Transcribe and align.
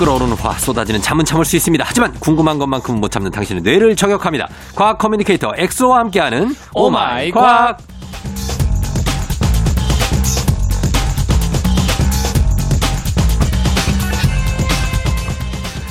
끓어오르는 0.00 0.32
화 0.38 0.54
쏟아지는 0.54 1.02
잠은 1.02 1.26
참을 1.26 1.44
수 1.44 1.56
있습니다. 1.56 1.84
하지만 1.86 2.14
궁금한 2.20 2.58
것만큼은 2.58 3.00
못 3.02 3.10
참는 3.10 3.30
당신의 3.30 3.62
뇌를 3.62 3.94
저격합니다. 3.94 4.48
과학 4.74 4.96
커뮤니케이터 4.96 5.52
엑소와 5.54 5.98
함께하는 5.98 6.56
오마이 6.72 7.30
과학. 7.30 7.76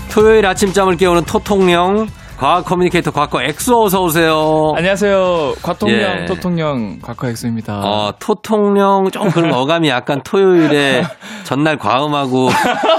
토요일 0.10 0.44
아침잠을 0.48 0.98
깨우는 0.98 1.26
토통령 1.26 2.08
과학 2.40 2.64
커뮤니케이터 2.64 3.12
과거 3.12 3.44
엑소 3.44 3.84
어서 3.84 4.02
오세요. 4.02 4.72
안녕하세요. 4.78 5.56
과통령 5.62 6.22
예. 6.22 6.26
토통령 6.26 7.00
과거 7.02 7.28
엑소입니다. 7.28 7.82
어, 7.84 8.14
토통령 8.18 9.12
좀 9.12 9.30
그런 9.30 9.54
어감이 9.54 9.90
약간 9.90 10.22
토요일에 10.24 11.04
전날 11.44 11.78
과음하고 11.78 12.48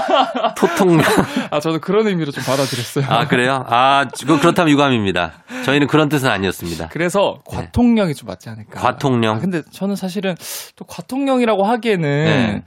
토통령. 0.55 1.01
아 1.49 1.59
저도 1.59 1.79
그런 1.79 2.05
의미로 2.05 2.31
좀 2.31 2.43
받아들였어요. 2.43 3.05
아 3.09 3.25
그래요? 3.27 3.65
아 3.67 4.05
그- 4.27 4.39
그렇다면 4.39 4.71
유감입니다. 4.73 5.31
저희는 5.65 5.87
그런 5.87 6.07
뜻은 6.07 6.29
아니었습니다. 6.29 6.89
그래서 6.91 7.39
과통령이 7.45 8.13
좀 8.13 8.27
맞지 8.27 8.47
않을까. 8.47 8.79
과통령? 8.79 9.37
아, 9.37 9.39
근데 9.39 9.63
저는 9.71 9.95
사실은 9.95 10.35
또 10.75 10.85
과통령이라고 10.85 11.63
하기에는 11.65 12.01
네. 12.25 12.63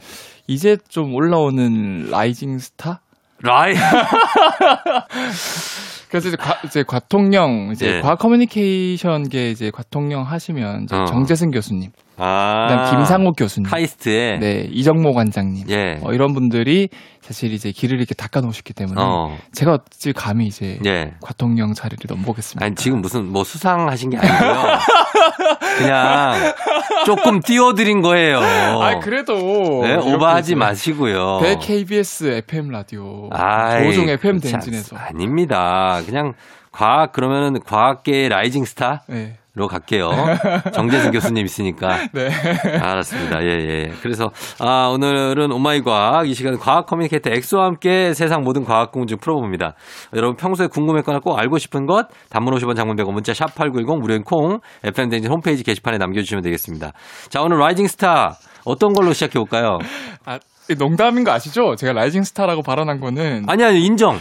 이제 0.48 0.76
좀 0.88 1.14
올라오는 1.14 2.10
rising 2.10 2.58
star? 2.58 3.00
라이 3.44 3.74
그래서 6.08 6.28
이제, 6.28 6.36
과, 6.36 6.58
이제 6.64 6.82
과통령 6.82 7.70
이제 7.72 7.96
예. 7.96 8.00
과학 8.00 8.18
커뮤니케이션계 8.18 9.50
이제 9.50 9.70
과통령 9.70 10.22
하시면 10.22 10.84
이제 10.84 10.96
어. 10.96 11.04
정재승 11.04 11.50
교수님, 11.50 11.90
아 12.16 12.66
그다음 12.68 12.96
김상욱 12.96 13.34
교수님, 13.36 13.68
카이스트에 13.68 14.38
네 14.38 14.68
이정모 14.70 15.12
관장님, 15.14 15.68
예. 15.70 15.98
어, 16.02 16.12
이런 16.12 16.32
분들이 16.32 16.88
사실 17.20 17.52
이제 17.52 17.72
길을 17.72 17.98
이렇게 17.98 18.14
닦아 18.14 18.40
놓으셨기 18.40 18.72
때문에 18.74 19.00
어. 19.02 19.36
제가 19.52 19.72
어찌 19.74 20.12
감히 20.12 20.46
이제 20.46 20.78
예. 20.86 21.14
과통령 21.20 21.74
자리를 21.74 21.98
넘보겠습니다. 22.08 22.64
아니 22.64 22.74
지금 22.76 23.00
무슨 23.00 23.26
뭐 23.32 23.42
수상하신 23.44 24.10
게 24.10 24.18
아니고요. 24.18 24.78
그냥 25.78 26.34
조금 27.06 27.40
띄워드린 27.40 28.00
거예요. 28.02 28.38
아 28.40 28.98
그래도 29.00 29.34
네, 29.82 29.94
오버하지 29.96 30.52
이제 30.52 30.54
마시고요. 30.54 31.40
대 31.42 31.56
KBS 31.60 32.42
FM 32.48 32.68
라디오 32.70 33.28
아이, 33.32 33.84
조종 33.84 34.08
FM 34.08 34.40
댕진에서 34.40 34.96
않- 34.96 35.06
아닙니다. 35.16 36.00
그냥 36.06 36.34
과학 36.74 37.12
그러면은 37.12 37.60
과학계의 37.60 38.28
라이징 38.30 38.64
스타로 38.64 38.98
네. 39.08 39.38
갈게요. 39.54 40.10
정재승 40.72 41.12
교수님 41.12 41.44
있으니까. 41.44 41.98
네. 42.12 42.28
알았습니다. 42.80 43.44
예, 43.44 43.48
예. 43.48 43.92
그래서, 44.02 44.32
아, 44.58 44.88
오늘은 44.92 45.52
오마이 45.52 45.82
과학, 45.82 46.28
이 46.28 46.34
시간 46.34 46.58
과학 46.58 46.86
커뮤니케이터 46.86 47.30
엑소와 47.30 47.66
함께 47.66 48.12
세상 48.12 48.42
모든 48.42 48.64
과학 48.64 48.90
궁금증 48.90 49.18
풀어 49.18 49.36
봅니다. 49.36 49.74
여러분 50.14 50.36
평소에 50.36 50.66
궁금했거나 50.66 51.20
꼭 51.20 51.38
알고 51.38 51.58
싶은 51.58 51.86
것, 51.86 52.08
단문 52.28 52.52
50원 52.54 52.74
장문 52.74 52.96
100원 52.96 53.12
문자 53.12 53.32
샵 53.32 53.54
8910 53.54 54.00
무료인 54.00 54.24
콩, 54.24 54.58
FM댕진 54.82 55.30
홈페이지 55.30 55.62
게시판에 55.62 55.98
남겨 55.98 56.20
주시면 56.22 56.42
되겠습니다. 56.42 56.90
자, 57.28 57.40
오늘 57.40 57.58
rising 57.58 57.86
star 57.86 58.34
어떤 58.64 58.92
걸로 58.92 59.12
시작해 59.12 59.38
볼까요? 59.38 59.78
아 60.24 60.38
농담인 60.78 61.24
거 61.24 61.32
아시죠? 61.32 61.74
제가 61.76 61.92
rising 61.92 62.22
star라고 62.22 62.62
발언한 62.62 63.00
거는 63.00 63.44
아니, 63.48 63.62
아니, 63.64 63.84
인정. 63.84 64.16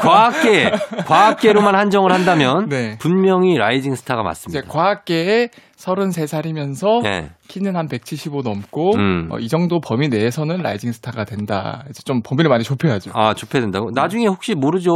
과학계, 0.00 0.70
과학계로만 1.06 1.74
한정을 1.74 2.10
한다면 2.12 2.68
네. 2.68 2.96
분명히 2.98 3.56
rising 3.58 3.94
star가 3.94 4.22
맞습니다. 4.22 4.66
과학계에 4.66 5.50
33살이면서 5.76 7.02
네. 7.02 7.30
키는 7.48 7.76
한 7.76 7.86
175 7.86 8.42
넘고 8.42 8.96
음. 8.96 9.28
어, 9.30 9.38
이 9.38 9.48
정도 9.48 9.80
범위 9.80 10.08
내에서는 10.08 10.56
rising 10.56 10.92
star가 10.92 11.24
된다. 11.24 11.84
이제 11.90 12.02
좀 12.02 12.22
범위를 12.22 12.48
많이 12.48 12.64
좁혀야죠. 12.64 13.12
아, 13.14 13.34
좁혀야 13.34 13.60
된다고? 13.62 13.90
나중에 13.94 14.26
혹시 14.26 14.54
모르죠. 14.54 14.90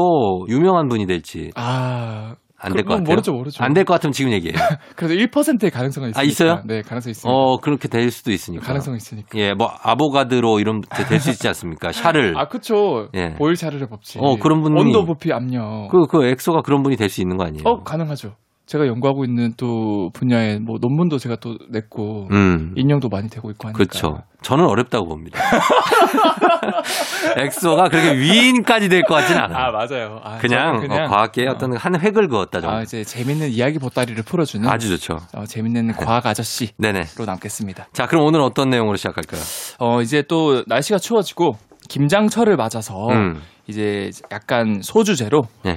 유명한 0.48 0.88
분이 0.88 1.06
될지. 1.06 1.50
아, 1.54 2.34
안 2.64 2.72
될것 2.72 2.84
그건 2.86 2.98
같아요. 3.04 3.12
모르죠, 3.14 3.32
모르죠. 3.32 3.62
안 3.64 3.74
될 3.74 3.84
것 3.84 3.94
같으면 3.94 4.12
지금 4.12 4.32
얘기해요. 4.32 4.54
그래도 4.96 5.14
1%의 5.14 5.70
가능성은 5.70 6.10
있으니까. 6.10 6.20
아, 6.20 6.22
있어요? 6.22 6.62
네, 6.64 6.82
가능성이 6.82 7.10
있습니다. 7.10 7.28
어, 7.36 7.56
그렇게 7.58 7.88
될 7.88 8.10
수도 8.10 8.30
있으니까. 8.30 8.64
가능성이 8.64 8.96
있으니까. 8.98 9.28
예, 9.38 9.52
뭐, 9.54 9.70
아보가드로 9.82 10.60
이런, 10.60 10.80
될 11.08 11.18
수 11.20 11.30
있지 11.30 11.46
않습니까? 11.48 11.92
샤를. 11.92 12.34
아, 12.38 12.48
그쵸. 12.48 13.08
예. 13.14 13.34
보일 13.34 13.56
샤를의 13.56 13.86
법칙. 13.88 14.22
어, 14.22 14.36
그런 14.36 14.62
분이- 14.62 14.78
온도 14.80 15.04
부피 15.04 15.32
압력. 15.32 15.88
그, 15.90 16.06
그 16.06 16.24
엑소가 16.26 16.62
그런 16.62 16.82
분이 16.82 16.96
될 16.96 17.08
수 17.08 17.20
있는 17.20 17.36
거 17.36 17.44
아니에요? 17.44 17.62
어, 17.66 17.82
가능하죠. 17.82 18.34
제가 18.72 18.86
연구하고 18.86 19.26
있는 19.26 19.52
또 19.58 20.08
분야에 20.14 20.58
뭐 20.58 20.78
논문도 20.80 21.18
제가 21.18 21.36
또 21.36 21.58
냈고 21.68 22.26
음. 22.30 22.72
인용도 22.74 23.10
많이 23.10 23.28
되고 23.28 23.50
있고 23.50 23.68
하니까. 23.68 23.76
그렇죠. 23.76 24.22
저는 24.40 24.64
어렵다고 24.64 25.06
봅니다. 25.08 25.38
엑소가 27.36 27.90
그렇게 27.90 28.16
위인까지 28.16 28.88
될 28.88 29.02
것 29.02 29.14
같진 29.16 29.36
않아요. 29.36 29.58
아, 29.58 29.70
맞아요. 29.72 30.20
아, 30.24 30.38
그냥, 30.38 30.80
그냥 30.80 31.04
어, 31.04 31.08
과학계에 31.08 31.48
어, 31.48 31.50
어떤 31.52 31.76
한 31.76 32.00
획을 32.00 32.28
그었다 32.28 32.62
정도. 32.62 32.74
아, 32.76 32.80
이제 32.82 33.04
재밌는 33.04 33.50
이야기 33.50 33.78
보따리를 33.78 34.22
풀어주는 34.22 34.66
아주 34.66 34.88
좋죠. 34.88 35.18
어, 35.34 35.44
재밌는 35.44 35.92
과학 35.92 36.24
아저씨로 36.24 36.72
네네. 36.78 37.04
남겠습니다. 37.26 37.88
자, 37.92 38.06
그럼 38.06 38.24
오늘 38.24 38.40
어떤 38.40 38.70
내용으로 38.70 38.96
시작할까요? 38.96 39.40
어, 39.80 40.00
이제 40.00 40.22
또 40.26 40.64
날씨가 40.66 40.98
추워지고 40.98 41.58
김장철을 41.90 42.56
맞아서 42.56 43.10
음. 43.10 43.42
이제 43.66 44.10
약간 44.30 44.80
소주제로 44.82 45.42
네. 45.62 45.76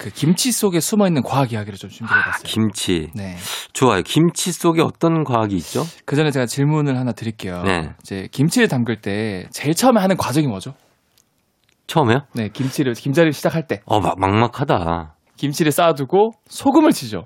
그 0.00 0.08
김치 0.08 0.50
속에 0.50 0.80
숨어 0.80 1.06
있는 1.06 1.22
과학 1.22 1.52
이야기를 1.52 1.78
좀 1.78 1.90
준비해봤어요. 1.90 2.44
김치. 2.44 3.10
네. 3.14 3.36
좋아요. 3.74 4.00
김치 4.00 4.50
속에 4.50 4.80
어떤 4.80 5.24
과학이 5.24 5.54
있죠? 5.56 5.82
그 6.06 6.16
전에 6.16 6.30
제가 6.30 6.46
질문을 6.46 6.96
하나 6.96 7.12
드릴게요. 7.12 7.62
네. 7.64 7.90
이제 8.00 8.26
김치를 8.32 8.66
담글 8.68 9.02
때 9.02 9.46
제일 9.50 9.74
처음에 9.74 10.00
하는 10.00 10.16
과정이 10.16 10.46
뭐죠? 10.46 10.72
처음에요? 11.86 12.20
네, 12.32 12.48
김치를 12.48 12.94
김자리를 12.94 13.34
시작할 13.34 13.66
때 13.66 13.82
어, 13.84 14.00
막, 14.00 14.18
막막하다. 14.18 15.16
김치를 15.36 15.70
쌓아두고 15.70 16.30
소금을 16.46 16.92
치죠. 16.92 17.24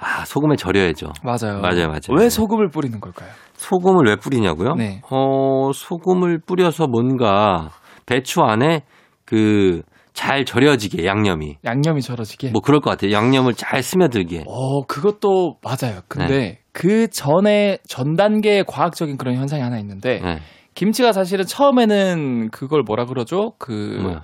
아, 0.00 0.24
소금에 0.24 0.56
절여야죠. 0.56 1.12
맞아요. 1.22 1.60
맞아요, 1.60 1.86
맞아요. 1.86 2.18
왜 2.18 2.28
소금을 2.28 2.70
뿌리는 2.70 2.98
걸까요? 2.98 3.30
소금을 3.54 4.04
왜 4.04 4.16
뿌리냐고요? 4.16 4.74
네. 4.74 5.00
어, 5.10 5.70
소금을 5.72 6.40
뿌려서 6.44 6.88
뭔가 6.88 7.70
배추 8.04 8.40
안에 8.40 8.82
그 9.24 9.82
잘 10.16 10.46
절여지게 10.46 11.04
양념이 11.04 11.58
양념이 11.62 12.00
절어지게. 12.00 12.50
뭐 12.50 12.62
그럴 12.62 12.80
것 12.80 12.88
같아요. 12.88 13.12
양념을 13.12 13.52
잘 13.52 13.82
스며들게. 13.82 14.44
어, 14.46 14.86
그것도 14.86 15.58
맞아요. 15.62 16.00
근데 16.08 16.38
네. 16.38 16.58
그 16.72 17.08
전에 17.10 17.78
전 17.86 18.16
단계의 18.16 18.64
과학적인 18.66 19.18
그런 19.18 19.36
현상이 19.36 19.62
하나 19.62 19.78
있는데 19.78 20.20
네. 20.20 20.38
김치가 20.74 21.12
사실은 21.12 21.44
처음에는 21.44 22.48
그걸 22.50 22.82
뭐라 22.82 23.04
그러죠? 23.04 23.52
그 23.58 23.98
뭐야? 24.00 24.22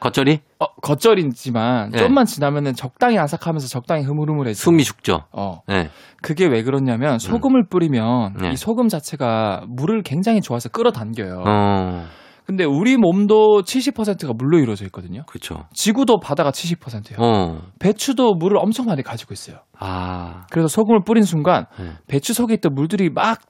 겉절이? 0.00 0.40
어, 0.60 0.66
겉절이지만 0.82 1.90
네. 1.90 1.98
좀만 1.98 2.24
지나면은 2.24 2.72
적당히 2.74 3.18
아삭하면서 3.18 3.68
적당히 3.68 4.02
흐물흐물해져. 4.04 4.58
숨이 4.58 4.82
죽죠. 4.82 5.24
어. 5.30 5.60
네. 5.68 5.90
그게 6.22 6.46
왜 6.46 6.62
그러냐면 6.62 7.18
소금을 7.18 7.68
뿌리면 7.68 8.36
네. 8.40 8.50
이 8.52 8.56
소금 8.56 8.88
자체가 8.88 9.64
물을 9.68 10.02
굉장히 10.02 10.40
좋아서 10.40 10.70
끌어당겨요. 10.70 11.44
어, 11.46 12.06
근데 12.46 12.64
우리 12.64 12.96
몸도 12.96 13.62
70%가 13.62 14.32
물로 14.36 14.58
이루어져 14.58 14.84
있거든요. 14.86 15.22
그렇죠. 15.26 15.64
지구도 15.72 16.20
바다가 16.20 16.50
70%예요. 16.50 17.18
어, 17.18 17.58
배추도 17.78 18.34
물을 18.34 18.58
엄청 18.58 18.86
많이 18.86 19.02
가지고 19.02 19.32
있어요. 19.32 19.58
아, 19.78 20.46
그래서 20.50 20.68
소금을 20.68 21.00
뿌린 21.04 21.22
순간 21.24 21.66
네. 21.78 21.92
배추 22.06 22.34
속에 22.34 22.54
있던 22.54 22.74
물들이 22.74 23.08
막 23.10 23.40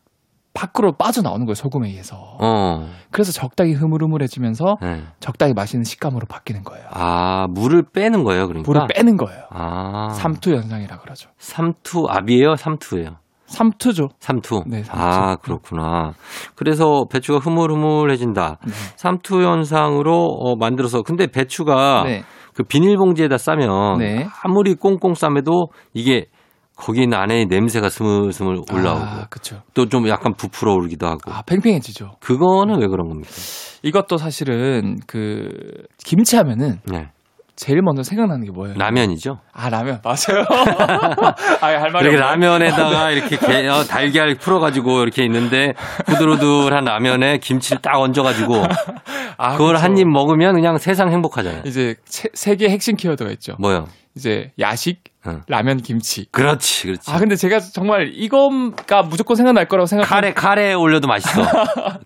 밖으로 0.55 0.93
빠져나오는 0.93 1.45
거예요, 1.47 1.55
소금에 1.55 1.89
의해서. 1.89 2.17
어, 2.41 2.89
그래서 3.11 3.33
적당히 3.33 3.73
흐물흐물해지면서 3.73 4.77
네. 4.81 5.03
적당히 5.19 5.53
맛있는 5.53 5.83
식감으로 5.83 6.27
바뀌는 6.29 6.63
거예요. 6.63 6.87
아, 6.91 7.49
물을 7.51 7.83
빼는 7.83 8.23
거예요, 8.23 8.47
그러니까. 8.47 8.71
물을 8.71 8.87
빼는 8.95 9.17
거예요. 9.17 9.43
아, 9.51 10.11
삼투 10.11 10.55
현상이라 10.55 10.99
그러죠. 10.99 11.31
삼투 11.39 12.07
압이에요, 12.09 12.55
삼투예요. 12.55 13.17
삼투죠. 13.55 14.09
삼투. 14.19 14.65
네, 14.67 14.83
삼투. 14.83 15.03
아, 15.03 15.37
그렇구나. 15.37 16.13
그래서 16.55 17.05
배추가 17.11 17.39
흐물흐물해진다. 17.39 18.59
네. 18.67 18.73
삼투 18.97 19.43
현상으로 19.43 20.27
어, 20.27 20.57
만들어서 20.57 21.03
근데 21.03 21.27
배추가 21.27 22.03
네. 22.05 22.23
그 22.55 22.63
비닐봉지에다 22.65 23.39
싸면 23.39 23.99
네. 23.99 24.27
아무리 24.43 24.75
꽁꽁 24.75 25.15
싸매도 25.15 25.69
이게 25.93 26.27
거기 26.77 27.03
있는 27.03 27.17
안에 27.17 27.45
냄새가 27.45 27.89
스물스물 27.89 28.63
올라오고 28.73 29.05
아. 29.05 29.29
또 29.75 29.87
좀 29.87 30.09
약간 30.09 30.35
부풀어 30.35 30.75
오르기도 30.75 31.07
하고 31.07 31.31
아, 31.33 31.43
팽팽해지죠. 31.43 32.17
그거는 32.21 32.81
왜 32.81 32.89
그런 32.89 33.09
겁니까? 33.09 33.31
이것도 33.85 34.17
사실은 34.17 34.97
그 35.07 35.49
김치 36.05 36.37
하면은 36.37 36.81
네. 36.91 37.11
제일 37.57 37.83
먼저 37.83 38.03
생각나는 38.03 38.45
게 38.45 38.51
뭐예요? 38.51 38.75
라면이죠. 38.77 39.39
아 39.53 39.69
라면 39.71 40.01
맞아요. 40.03 40.45
아할 41.61 41.91
말이 41.91 42.09
이렇게 42.09 42.17
없네. 42.23 42.47
라면에다가 42.47 43.11
이렇게 43.11 43.37
게- 43.37 43.69
어, 43.69 43.85
달걀 43.85 44.35
풀어가지고 44.35 45.03
이렇게 45.03 45.25
있는데 45.25 45.75
후들후들한 46.07 46.85
라면에 46.85 47.39
김치를 47.39 47.81
딱 47.81 47.97
얹어가지고 48.01 48.65
아, 49.37 49.53
그걸 49.57 49.75
그쵸. 49.75 49.85
한입 49.85 50.09
먹으면 50.09 50.55
그냥 50.55 50.79
세상 50.79 51.11
행복하잖아요. 51.13 51.63
이제 51.65 51.95
세, 52.05 52.29
세 52.35 52.57
개의 52.57 52.71
핵심 52.71 52.97
키워드가 52.97 53.31
있죠. 53.33 53.55
뭐요? 53.59 53.87
이제 54.17 54.53
야식, 54.61 55.03
응. 55.27 55.43
라면, 55.49 55.79
김치. 55.79 56.27
그렇지, 56.31 56.87
그렇지. 56.87 57.11
아 57.11 57.19
근데 57.19 57.35
제가 57.35 57.59
정말 57.59 58.13
이거가 58.15 59.03
무조건 59.03 59.35
생각날 59.37 59.67
거라고 59.67 59.87
생각. 59.87 60.07
카레 60.09 60.33
카레에 60.33 60.73
올려도 60.75 61.09
맛있어. 61.09 61.43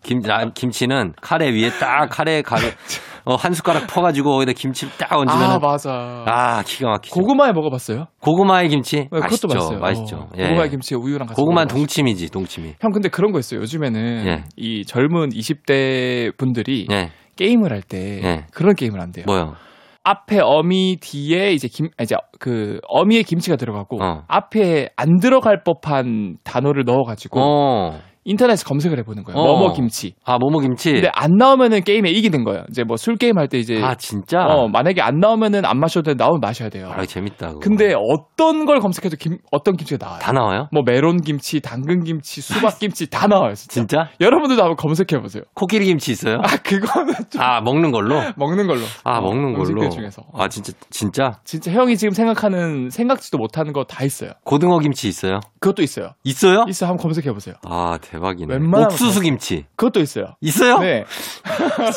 김 0.02 0.22
라- 0.22 0.50
김치는 0.54 1.12
카레 1.20 1.50
위에 1.52 1.70
딱 1.78 2.08
카레 2.10 2.40
가루 2.40 2.62
어, 3.28 3.34
한 3.34 3.52
숟가락 3.52 3.86
퍼가지고 3.88 4.30
거기다 4.30 4.52
김치를 4.52 4.90
딱 4.96 5.12
얹으면 5.12 5.42
아 5.42 5.54
아, 5.56 5.58
맞아. 5.58 6.62
기가 6.66 6.88
막히죠. 6.92 7.14
고구마에 7.14 7.52
먹어봤어요? 7.52 8.06
고구마의 8.20 8.70
김치 8.70 8.96
네, 8.96 9.08
맛있죠. 9.10 9.48
그것도 9.48 9.54
맛있어요. 9.54 9.78
맛있죠. 9.80 10.16
어, 10.16 10.28
예. 10.38 10.44
고구마 10.44 10.66
김치에 10.68 10.96
우유랑 10.96 11.28
같이. 11.28 11.38
고구마. 11.38 11.66
동치미지 11.66 12.30
동치미. 12.30 12.76
형 12.80 12.90
근데 12.90 13.10
그런 13.10 13.30
거 13.32 13.38
있어요. 13.38 13.60
요즘에는 13.60 14.26
예. 14.26 14.44
이 14.56 14.82
젊은 14.86 15.28
20대 15.28 16.38
분들이 16.38 16.86
예. 16.90 17.10
게임을 17.36 17.70
할때 17.70 18.20
예. 18.24 18.46
그런 18.50 18.74
게임을 18.74 18.98
한대요. 18.98 19.26
뭐요? 19.26 19.56
앞에 20.04 20.40
어미 20.42 20.96
뒤에 21.02 21.52
이제 21.52 21.68
김 21.68 21.88
아, 21.98 22.04
이제 22.04 22.16
그 22.38 22.80
어미에 22.88 23.24
김치가 23.24 23.56
들어가고 23.56 24.02
어. 24.02 24.22
앞에 24.26 24.88
안 24.96 25.18
들어갈 25.20 25.62
법한 25.64 26.38
단어를 26.44 26.84
넣어가지고 26.86 27.40
어. 27.40 28.00
인터넷에 28.28 28.62
검색을 28.64 28.98
해보는 28.98 29.24
거예요. 29.24 29.38
어. 29.38 29.42
뭐뭐 29.44 29.72
김치. 29.72 30.14
아 30.24 30.38
모모 30.38 30.60
김치. 30.60 30.92
근데 30.92 31.10
안 31.14 31.32
나오면은 31.36 31.82
게임에 31.82 32.10
이기는 32.10 32.44
거예요. 32.44 32.64
이제 32.70 32.84
뭐 32.84 32.96
술 32.96 33.16
게임 33.16 33.38
할 33.38 33.48
때 33.48 33.58
이제 33.58 33.80
아 33.82 33.94
진짜. 33.94 34.38
어 34.46 34.68
만약에 34.68 35.00
안 35.00 35.18
나오면은 35.18 35.64
안 35.64 35.78
마셔도 35.80 36.04
되는데 36.04 36.22
나오면 36.22 36.40
마셔야 36.40 36.68
돼요. 36.68 36.92
아 36.94 37.04
재밌다. 37.06 37.48
그거. 37.48 37.58
근데 37.60 37.94
어떤 37.96 38.64
걸 38.66 38.80
검색해도 38.80 39.16
김 39.18 39.38
어떤 39.50 39.76
김치가 39.76 40.04
나와요. 40.04 40.20
다 40.22 40.32
나와요? 40.32 40.68
뭐 40.72 40.82
메론 40.84 41.22
김치, 41.22 41.60
당근 41.60 42.04
김치, 42.04 42.40
수박 42.42 42.78
김치 42.80 43.08
다 43.08 43.26
나와요. 43.26 43.54
진짜. 43.54 43.74
진짜? 43.74 44.08
여러분들도 44.20 44.62
한번 44.62 44.76
검색해 44.76 45.20
보세요. 45.22 45.42
코끼리 45.54 45.86
김치 45.86 46.12
있어요? 46.12 46.36
아 46.44 46.56
그거는 46.58 47.14
좀 47.30 47.40
아 47.42 47.60
먹는 47.62 47.90
걸로? 47.92 48.20
먹는 48.36 48.66
걸로. 48.66 48.82
아 49.04 49.18
어, 49.18 49.20
먹는 49.22 49.54
걸로. 49.54 49.88
중에서. 49.88 50.22
아 50.34 50.48
진짜 50.48 50.72
진짜 50.90 51.38
진짜 51.44 51.72
형이 51.72 51.96
지금 51.96 52.12
생각하는 52.12 52.90
생각지도 52.90 53.38
못하는 53.38 53.72
거 53.72 53.84
다 53.88 54.04
있어요. 54.04 54.32
고등어 54.44 54.80
김치 54.80 55.08
있어요? 55.08 55.40
그것도 55.60 55.82
있어요. 55.82 56.10
있어요? 56.24 56.64
있어 56.68 56.84
한번 56.86 57.02
검색해 57.04 57.32
보세요. 57.32 57.54
아 57.66 57.96
대박 58.02 58.17
이네. 58.38 58.54
웬만하면 58.54 58.84
옥수수 58.86 59.20
다- 59.20 59.24
김치 59.24 59.64
그것도 59.76 60.00
있어요. 60.00 60.34
있어요? 60.40 60.78
네. 60.78 61.04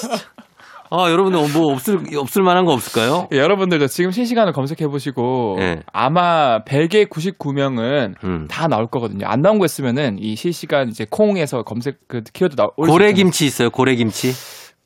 아 0.93 1.09
여러분들 1.09 1.39
뭐 1.57 1.71
없을 1.71 1.99
없을 2.17 2.43
만한 2.43 2.65
거 2.65 2.73
없을까요? 2.73 3.29
예, 3.31 3.37
여러분들도 3.37 3.87
지금 3.87 4.11
실시간으로 4.11 4.51
검색해 4.51 4.89
보시고 4.89 5.55
예. 5.61 5.83
아마 5.93 6.63
100의 6.65 7.07
99명은 7.09 8.15
음. 8.25 8.47
다 8.49 8.67
나올 8.67 8.87
거거든요. 8.87 9.25
안 9.25 9.39
나온 9.39 9.57
거 9.57 9.63
있으면은 9.63 10.17
이 10.19 10.35
실시간 10.35 10.89
이제 10.89 11.05
콩에서 11.09 11.63
검색 11.63 11.99
그 12.09 12.21
키워드 12.33 12.57
나 12.57 12.67
올릴 12.75 12.89
수 12.89 12.93
고래. 12.97 13.13
김치 13.13 13.45
있어요? 13.45 13.69
고래 13.69 13.95
김치? 13.95 14.33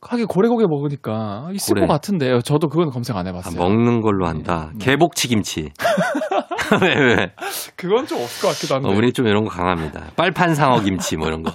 하긴 0.08 0.28
고래고기 0.28 0.66
먹으니까 0.70 1.48
있을 1.54 1.74
고래. 1.74 1.88
것 1.88 1.94
같은데요. 1.94 2.42
저도 2.42 2.68
그건 2.70 2.92
검색 2.92 3.16
안 3.16 3.26
아, 3.26 3.30
해봤어요. 3.32 3.58
먹는 3.60 4.02
걸로 4.02 4.28
한다. 4.28 4.70
네. 4.78 4.86
개복치 4.86 5.28
김치. 5.28 5.72
왜 6.82 6.96
왜? 7.16 7.32
그건 7.76 8.06
좀 8.08 8.22
없을 8.22 8.42
것 8.42 8.54
같기도 8.54 8.76
한데. 8.76 8.90
어, 8.90 8.92
우리 8.92 9.12
좀 9.14 9.28
이런 9.28 9.44
거 9.46 9.50
강합니다. 9.52 10.02
빨판 10.16 10.56
상어 10.56 10.82
김치 10.82 11.16
뭐 11.18 11.28
이런 11.28 11.44
거. 11.44 11.52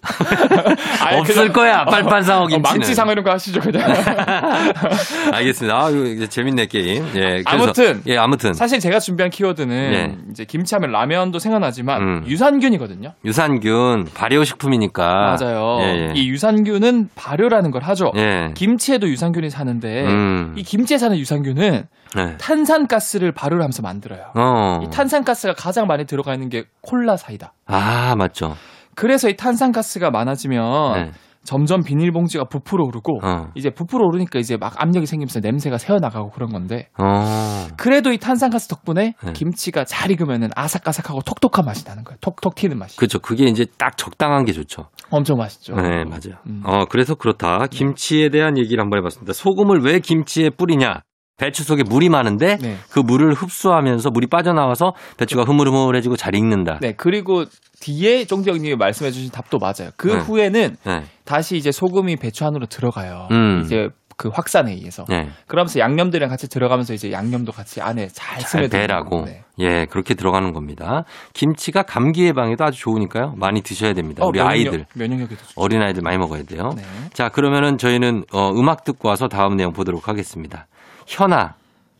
아예 1.04 1.18
없을 1.18 1.34
그냥- 1.34 1.52
거야. 1.52 1.84
빨판 1.84 2.22
상어 2.22 2.44
어, 2.44 2.46
김치는. 2.46 2.62
망치 2.62 2.94
상어 2.94 3.12
이런 3.12 3.24
거 3.24 3.32
하시죠 3.32 3.60
그냥. 3.60 3.82
알겠습니다. 5.32 5.76
아, 5.76 5.90
이거 5.90 6.26
재밌네 6.26 6.66
게임. 6.66 7.04
예. 7.14 7.42
그래서- 7.42 7.44
아무튼. 7.46 8.02
예, 8.06 8.16
아무튼 8.16 8.52
사실 8.54 8.80
제가 8.80 9.00
준비한 9.00 9.30
키워드는 9.30 9.92
예. 9.92 10.16
이제 10.30 10.44
김치하면 10.44 10.92
라면도 10.92 11.38
생각나지만 11.38 12.00
음. 12.02 12.24
유산균이거든요. 12.26 13.12
유산균 13.24 14.08
발효식품이니까. 14.14 15.36
맞아요. 15.40 15.78
예, 15.82 15.86
예. 16.08 16.12
이 16.14 16.28
유산균은 16.28 17.10
발효라는 17.14 17.70
걸 17.70 17.82
하죠. 17.82 18.12
예. 18.16 18.50
김치에도 18.54 19.08
유산균이 19.08 19.50
사는데 19.50 20.04
음. 20.06 20.54
이 20.56 20.62
김치에 20.62 20.98
사는 20.98 21.16
유산균은 21.16 21.86
네. 22.16 22.36
탄산가스를 22.38 23.32
발효를 23.32 23.62
하면서 23.62 23.82
만들어요. 23.82 24.32
어. 24.34 24.80
이 24.82 24.90
탄산가스가 24.90 25.54
가장 25.54 25.86
많이 25.86 26.04
들어가 26.04 26.32
있는 26.32 26.48
게 26.48 26.64
콜라 26.80 27.16
사이다. 27.16 27.52
아, 27.66 28.14
맞죠. 28.16 28.54
그래서 28.94 29.28
이 29.28 29.36
탄산가스가 29.36 30.10
많아지면 30.10 30.92
네. 30.94 31.10
점점 31.44 31.82
비닐봉지가 31.82 32.44
부풀어 32.44 32.84
오르고 32.84 33.20
어. 33.24 33.50
이제 33.54 33.70
부풀어 33.70 34.04
오르니까 34.04 34.38
이제 34.38 34.56
막 34.58 34.74
압력이 34.82 35.06
생기면서 35.06 35.40
냄새가 35.40 35.78
새어나가고 35.78 36.30
그런 36.30 36.50
건데 36.50 36.88
어. 36.98 37.68
그래도 37.78 38.12
이 38.12 38.18
탄산가스 38.18 38.68
덕분에 38.68 39.14
네. 39.24 39.32
김치가 39.32 39.84
잘 39.84 40.10
익으면은 40.10 40.50
아삭아삭하고 40.54 41.22
톡톡한 41.22 41.64
맛이 41.64 41.86
나는 41.86 42.04
거예요. 42.04 42.18
톡톡 42.20 42.54
튀는 42.54 42.78
맛이. 42.78 42.96
그렇죠. 42.96 43.18
그게 43.20 43.44
이제 43.46 43.64
딱 43.78 43.96
적당한 43.96 44.44
게 44.44 44.52
좋죠. 44.52 44.88
엄청 45.10 45.38
맛있죠. 45.38 45.74
네, 45.76 46.04
맞아요. 46.04 46.38
음. 46.46 46.62
어, 46.66 46.84
그래서 46.90 47.14
그렇다. 47.14 47.66
김치에 47.70 48.28
대한 48.28 48.58
얘기를 48.58 48.82
한번 48.82 48.98
해봤습니다. 48.98 49.32
소금을 49.32 49.80
왜 49.80 50.00
김치에 50.00 50.50
뿌리냐? 50.50 51.00
배추 51.38 51.62
속에 51.64 51.82
물이 51.88 52.08
많은데 52.08 52.56
네. 52.60 52.76
그 52.90 52.98
물을 53.00 53.32
흡수하면서 53.32 54.10
물이 54.10 54.26
빠져나와서 54.26 54.92
배추가 55.16 55.44
흐물흐물해지고 55.44 56.16
잘 56.16 56.34
익는다. 56.34 56.78
네, 56.82 56.92
그리고 56.96 57.44
뒤에 57.80 58.24
쫑디형님이 58.24 58.74
말씀해주신 58.76 59.30
답도 59.30 59.58
맞아요. 59.58 59.90
그 59.96 60.08
네. 60.08 60.18
후에는 60.18 60.76
네. 60.84 61.02
다시 61.24 61.56
이제 61.56 61.70
소금이 61.70 62.16
배추 62.16 62.44
안으로 62.44 62.66
들어가요. 62.66 63.28
음. 63.30 63.62
이제 63.64 63.88
그 64.16 64.30
확산에 64.34 64.72
의해서. 64.72 65.04
네. 65.08 65.28
그러면서 65.46 65.78
양념들이랑 65.78 66.28
같이 66.28 66.48
들어가면서 66.48 66.92
이제 66.92 67.12
양념도 67.12 67.52
같이 67.52 67.80
안에 67.80 68.08
잘 68.08 68.40
잘 68.40 68.62
스며들고. 68.62 68.70
배라고. 68.76 69.24
네. 69.26 69.44
예, 69.60 69.86
그렇게 69.88 70.14
들어가는 70.14 70.52
겁니다. 70.52 71.04
김치가 71.34 71.84
감기 71.84 72.24
예방에도 72.26 72.64
아주 72.64 72.80
좋으니까요. 72.80 73.34
많이 73.36 73.62
드셔야 73.62 73.92
됩니다. 73.92 74.24
우리 74.26 74.40
어, 74.40 74.42
면역력- 74.42 74.50
아이들, 74.50 74.86
면역력이 74.96 75.36
더 75.36 75.40
좋죠. 75.42 75.52
어린 75.54 75.80
아이들 75.82 76.02
많이 76.02 76.18
먹어야 76.18 76.42
돼요. 76.42 76.70
네. 76.76 76.82
자, 77.12 77.28
그러면은 77.28 77.78
저희는 77.78 78.24
어, 78.32 78.50
음악 78.56 78.82
듣고 78.82 79.08
와서 79.08 79.28
다음 79.28 79.54
내용 79.54 79.72
보도록 79.72 80.08
하겠습니다. 80.08 80.66
현아, 81.08 81.54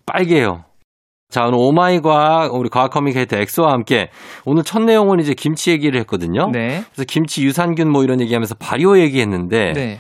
빨개요. 0.06 0.64
자, 1.30 1.44
오늘 1.44 1.58
오마이 1.58 2.00
과학, 2.00 2.54
우리 2.54 2.68
과학 2.68 2.90
커뮤니케이터 2.90 3.36
엑소와 3.38 3.72
함께 3.72 4.10
오늘 4.44 4.62
첫 4.62 4.82
내용은 4.82 5.18
이제 5.20 5.34
김치 5.34 5.70
얘기를 5.70 5.98
했거든요. 6.00 6.50
네. 6.52 6.82
그래서 6.92 7.04
김치 7.06 7.42
유산균 7.44 7.90
뭐 7.90 8.02
이런 8.04 8.20
얘기 8.20 8.32
하면서 8.32 8.54
발효 8.54 8.98
얘기했는데 8.98 9.72
네. 9.74 9.98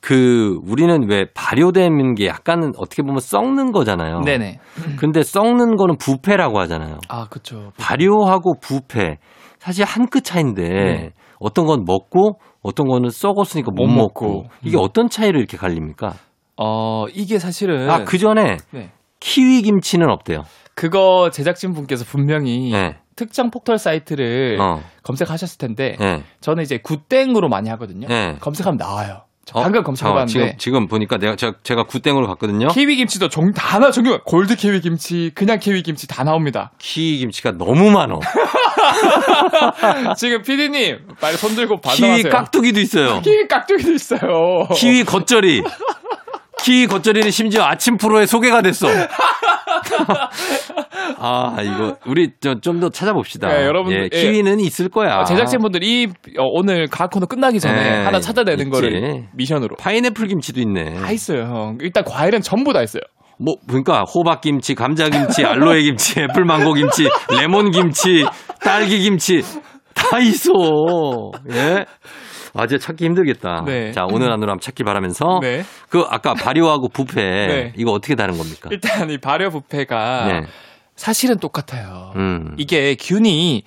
그 0.00 0.58
우리는 0.64 1.08
왜 1.08 1.26
발효되는 1.34 2.14
게 2.14 2.26
약간은 2.26 2.72
어떻게 2.78 3.02
보면 3.02 3.18
썩는 3.20 3.72
거잖아요. 3.72 4.20
네네. 4.20 4.60
근데 4.98 5.22
썩는 5.22 5.76
거는 5.76 5.96
부패라고 5.98 6.58
하잖아요. 6.60 6.98
아, 7.08 7.26
그쵸. 7.28 7.72
발효하고 7.78 8.54
부패 8.60 9.18
사실 9.58 9.84
한 9.84 10.06
끗 10.06 10.22
차인데 10.24 10.62
네. 10.68 11.10
어떤 11.40 11.66
건 11.66 11.84
먹고 11.84 12.38
어떤 12.62 12.86
거는 12.86 13.10
썩었으니까 13.10 13.70
못, 13.74 13.86
못 13.86 13.94
먹고. 13.94 14.26
먹고. 14.26 14.44
이게 14.62 14.76
음. 14.76 14.82
어떤 14.82 15.08
차이를 15.08 15.38
이렇게 15.40 15.56
갈립니까? 15.56 16.14
어, 16.58 17.06
이게 17.14 17.38
사실은. 17.38 17.90
아 17.90 18.04
그 18.04 18.18
전에 18.18 18.56
네. 18.70 18.90
키위 19.20 19.62
김치는 19.62 20.08
없대요. 20.10 20.44
그거 20.74 21.30
제작진 21.32 21.72
분께서 21.72 22.04
분명히 22.04 22.70
네. 22.70 22.96
특정 23.16 23.50
포털 23.50 23.78
사이트를 23.78 24.58
어. 24.60 24.82
검색하셨을 25.04 25.58
텐데 25.58 25.96
네. 25.98 26.22
저는 26.40 26.62
이제 26.62 26.78
굿땡으로 26.82 27.48
많이 27.48 27.68
하거든요. 27.70 28.06
네. 28.08 28.36
검색하면 28.40 28.76
나와요. 28.76 29.22
저 29.46 29.60
어? 29.60 29.62
방금 29.62 29.82
검색해봤는데 29.84 30.32
지금 30.32 30.52
지금 30.58 30.86
보니까 30.88 31.18
내가 31.18 31.36
제가, 31.36 31.54
제가 31.62 31.84
굿땡으로 31.84 32.26
갔거든요. 32.26 32.66
키위 32.68 32.96
김치도 32.96 33.28
종, 33.28 33.52
다 33.52 33.78
나, 33.78 33.90
종류, 33.92 34.18
골드 34.26 34.56
키위 34.56 34.80
김치, 34.80 35.30
그냥 35.36 35.60
키위 35.60 35.82
김치 35.82 36.08
다 36.08 36.24
나옵니다. 36.24 36.72
키위 36.78 37.18
김치가 37.18 37.52
너무 37.52 37.90
많어. 37.92 38.18
지금 40.16 40.42
피디님, 40.42 40.98
빨리 41.20 41.36
손 41.36 41.54
들고 41.54 41.80
키위 41.80 41.90
반성하세요. 41.90 42.30
깍두기도 42.32 42.80
있어요. 42.80 43.20
키위 43.22 43.46
깍두기도 43.46 43.92
있어요. 43.92 44.20
키위 44.74 45.04
겉절이. 45.04 45.62
키위 46.62 46.86
겉절이는 46.86 47.30
심지어 47.30 47.64
아침 47.64 47.96
프로에 47.96 48.26
소개가 48.26 48.62
됐어. 48.62 48.88
아, 51.18 51.56
이거, 51.62 51.96
우리 52.06 52.30
좀 52.60 52.80
더 52.80 52.90
찾아봅시다. 52.90 53.48
네, 53.48 53.64
여러분들, 53.64 54.10
예, 54.12 54.16
예. 54.16 54.20
키위는 54.22 54.60
있을 54.60 54.88
거야. 54.88 55.20
어, 55.20 55.24
제작진분들이 55.24 56.08
어, 56.38 56.44
오늘 56.52 56.88
과학 56.88 57.10
코너 57.10 57.26
끝나기 57.26 57.58
전에 57.60 57.74
네, 57.74 58.04
하나 58.04 58.20
찾아내는 58.20 58.66
있지. 58.66 58.70
거를 58.70 59.24
미션으로. 59.34 59.76
파인애플 59.76 60.26
김치도 60.26 60.60
있네. 60.60 60.94
다 60.94 61.10
있어요, 61.12 61.42
형. 61.44 61.78
일단 61.80 62.04
과일은 62.04 62.40
전부 62.42 62.72
다 62.72 62.82
있어요. 62.82 63.02
뭐, 63.38 63.54
그러니까 63.68 64.02
호박 64.02 64.40
김치, 64.40 64.74
감자 64.74 65.08
김치, 65.08 65.44
알로에 65.44 65.82
김치, 65.82 66.20
애플 66.20 66.44
망고 66.44 66.72
김치, 66.74 67.06
레몬 67.38 67.70
김치, 67.70 68.24
딸기 68.62 68.98
김치 69.00 69.42
다 69.94 70.18
있어. 70.18 70.50
예. 71.52 71.84
아, 72.56 72.66
제 72.66 72.78
찾기 72.78 73.04
힘들겠다. 73.04 73.62
네. 73.66 73.92
자, 73.92 74.06
오늘 74.10 74.30
안으로 74.30 74.50
한번 74.50 74.60
찾기 74.60 74.84
바라면서 74.84 75.40
네. 75.42 75.62
그 75.88 76.04
아까 76.08 76.34
발효하고 76.34 76.88
부패 76.88 77.22
네. 77.46 77.72
이거 77.76 77.92
어떻게 77.92 78.14
다른 78.14 78.36
겁니까? 78.38 78.68
일단 78.72 79.10
이 79.10 79.18
발효 79.18 79.50
부패가 79.50 80.26
네. 80.26 80.46
사실은 80.94 81.38
똑같아요. 81.38 82.12
음. 82.16 82.54
이게 82.56 82.96
균이 82.98 83.62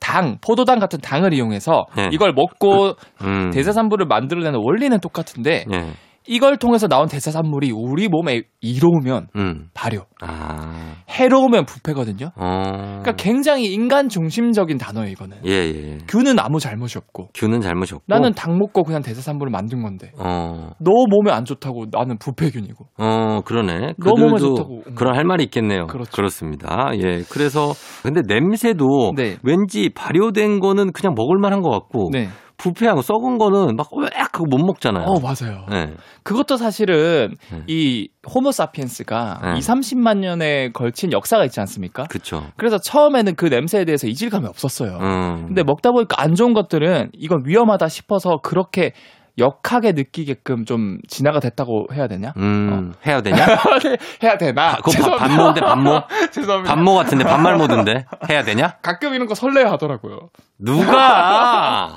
당, 0.00 0.38
포도당 0.40 0.78
같은 0.78 1.00
당을 1.00 1.32
이용해서 1.32 1.84
네. 1.96 2.10
이걸 2.12 2.32
먹고 2.32 2.94
음. 3.22 3.50
대사산물을 3.52 4.06
만들어내는 4.06 4.60
원리는 4.62 4.98
똑같은데 5.00 5.64
예. 5.72 5.92
이걸 6.26 6.56
통해서 6.56 6.88
나온 6.88 7.06
대사산물이 7.06 7.70
우리 7.72 8.08
몸에 8.08 8.42
이로우면 8.60 9.28
음. 9.36 9.68
발효, 9.74 10.06
아. 10.22 10.94
해로우면 11.10 11.66
부패거든요. 11.66 12.30
어. 12.36 12.62
그러니까 13.02 13.12
굉장히 13.12 13.72
인간 13.72 14.08
중심적인 14.08 14.78
단어예요, 14.78 15.10
이거는. 15.10 15.38
예, 15.46 15.50
예. 15.50 15.98
균은 16.08 16.38
아무 16.38 16.58
잘못이 16.58 16.98
없고 16.98 17.28
균은 17.34 17.60
잘못이 17.60 17.94
없고. 17.94 18.04
나는 18.08 18.32
당 18.32 18.58
먹고 18.58 18.84
그냥 18.84 19.02
대사산물을 19.02 19.50
만든 19.50 19.82
건데 19.82 20.12
어. 20.18 20.70
너 20.80 20.90
몸에 21.10 21.30
안 21.30 21.44
좋다고 21.44 21.86
나는 21.92 22.16
부패균이고 22.18 22.86
어, 22.98 23.40
그러네. 23.44 23.94
너무 23.98 24.26
몸에 24.26 24.38
좋다고. 24.38 24.82
음. 24.86 24.94
그런 24.94 25.16
할 25.16 25.24
말이 25.24 25.44
있겠네요. 25.44 25.86
그렇죠. 25.86 26.22
렇습니다 26.22 26.90
예. 26.94 27.22
그래서 27.30 27.72
근데 28.02 28.22
냄새도 28.26 29.12
네. 29.16 29.36
왠지 29.42 29.90
발효된 29.94 30.60
거는 30.60 30.92
그냥 30.92 31.14
먹을 31.14 31.38
만한 31.38 31.60
것 31.60 31.70
같고 31.70 32.08
네. 32.12 32.28
부패하고 32.56 33.02
썩은 33.02 33.38
거는 33.38 33.76
막 33.76 33.88
왜 33.96 34.08
그거 34.32 34.46
못 34.48 34.58
먹잖아요. 34.58 35.04
어, 35.04 35.20
맞아요. 35.20 35.64
네. 35.70 35.94
그것도 36.24 36.56
사실은 36.56 37.34
네. 37.52 37.62
이 37.68 38.08
호모 38.28 38.50
사피엔스가 38.50 39.40
네. 39.42 39.58
2, 39.58 39.60
30만 39.60 40.18
년에 40.18 40.70
걸친 40.72 41.12
역사가 41.12 41.44
있지 41.44 41.60
않습니까? 41.60 42.04
그쵸. 42.04 42.42
그래서 42.56 42.78
처음에는 42.78 43.36
그 43.36 43.46
냄새에 43.46 43.84
대해서 43.84 44.06
이질감이 44.08 44.46
없었어요. 44.46 44.98
음. 45.00 45.44
근데 45.46 45.62
먹다 45.62 45.92
보니까 45.92 46.20
안 46.20 46.34
좋은 46.34 46.52
것들은 46.54 47.10
이건 47.12 47.42
위험하다 47.44 47.88
싶어서 47.88 48.38
그렇게 48.42 48.92
역하게 49.36 49.92
느끼게끔 49.92 50.64
좀 50.64 50.98
진화가 51.08 51.40
됐다고 51.40 51.86
해야 51.92 52.06
되냐? 52.06 52.32
음, 52.36 52.92
해야 53.04 53.20
되냐? 53.20 53.36
해야 54.22 54.38
되나? 54.38 54.74
아, 54.74 54.76
그거 54.76 55.10
밥- 55.10 55.18
반모인데, 55.26 55.60
반모? 55.60 56.00
죄송합니다. 56.32 56.72
반모 56.74 56.94
같은데, 56.94 57.24
반말 57.24 57.56
모드인데? 57.56 58.04
해야 58.30 58.44
되냐? 58.44 58.76
가끔 58.80 59.12
이런 59.12 59.26
거 59.26 59.34
설레 59.34 59.64
하더라고요. 59.64 60.28
누가? 60.58 61.96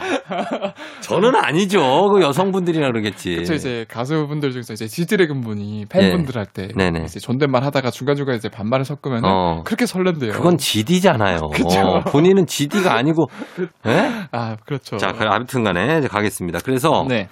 저는 1.02 1.36
아니죠. 1.36 2.10
그 2.12 2.22
여성분들이라 2.22 2.88
그러겠지. 2.88 3.46
저 3.46 3.54
이제 3.54 3.86
가수분들 3.88 4.52
중에서 4.52 4.74
이제 4.74 4.88
지드래곤 4.88 5.42
분이 5.42 5.86
팬분들 5.90 6.36
할때 6.36 6.70
네네. 6.76 7.04
이제 7.06 7.20
존댓말 7.20 7.64
하다가 7.64 7.92
중간중간 7.92 8.36
이제 8.36 8.50
반말을 8.50 8.84
섞으면 8.84 9.22
어. 9.26 9.62
그렇게 9.64 9.86
설렌대요. 9.86 10.32
그건 10.32 10.58
GD잖아요. 10.58 11.38
그쵸. 11.54 12.02
본인은 12.08 12.48
GD가 12.48 12.96
아니고, 12.96 13.28
예? 13.88 14.10
아, 14.32 14.56
그렇죠. 14.66 14.98
자, 14.98 15.12
그럼 15.14 15.34
아무튼 15.34 15.64
간에 15.64 16.00
이제 16.00 16.08
가겠습니다. 16.08 16.60
그래서, 16.66 17.06
네. 17.08 17.28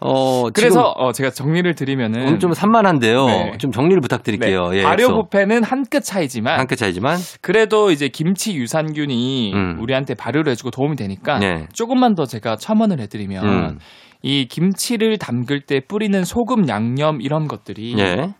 어, 0.00 0.48
그래서 0.54 0.82
어, 0.96 1.12
제가 1.12 1.30
정리를 1.30 1.74
드리면은 1.74 2.22
오늘 2.26 2.38
좀 2.38 2.52
산만한데요. 2.52 3.26
네. 3.26 3.52
좀 3.58 3.72
정리를 3.72 4.00
부탁드릴게요. 4.00 4.68
네. 4.70 4.78
예, 4.78 4.82
발효부패는 4.84 5.64
한 5.64 5.82
끗 5.90 6.04
차이지만 6.04 6.58
한 6.58 6.66
끗 6.68 6.76
차이지만, 6.76 7.18
그래도 7.42 7.90
이제 7.90 8.08
김치 8.08 8.54
유산균이 8.54 9.52
음. 9.52 9.78
우리한테 9.80 10.14
발효를 10.14 10.51
해주고 10.52 10.70
도움이 10.70 10.96
되니까 10.96 11.38
네. 11.38 11.66
조금만 11.72 12.14
더 12.14 12.24
제가 12.24 12.56
첨언을 12.56 13.00
해드리면 13.00 13.44
음. 13.44 13.78
이 14.22 14.46
김치를 14.46 15.18
담글 15.18 15.62
때 15.62 15.80
뿌리는 15.80 16.24
소금, 16.24 16.68
양념 16.68 17.20
이런 17.20 17.48
것들이 17.48 17.98
예. 17.98 18.32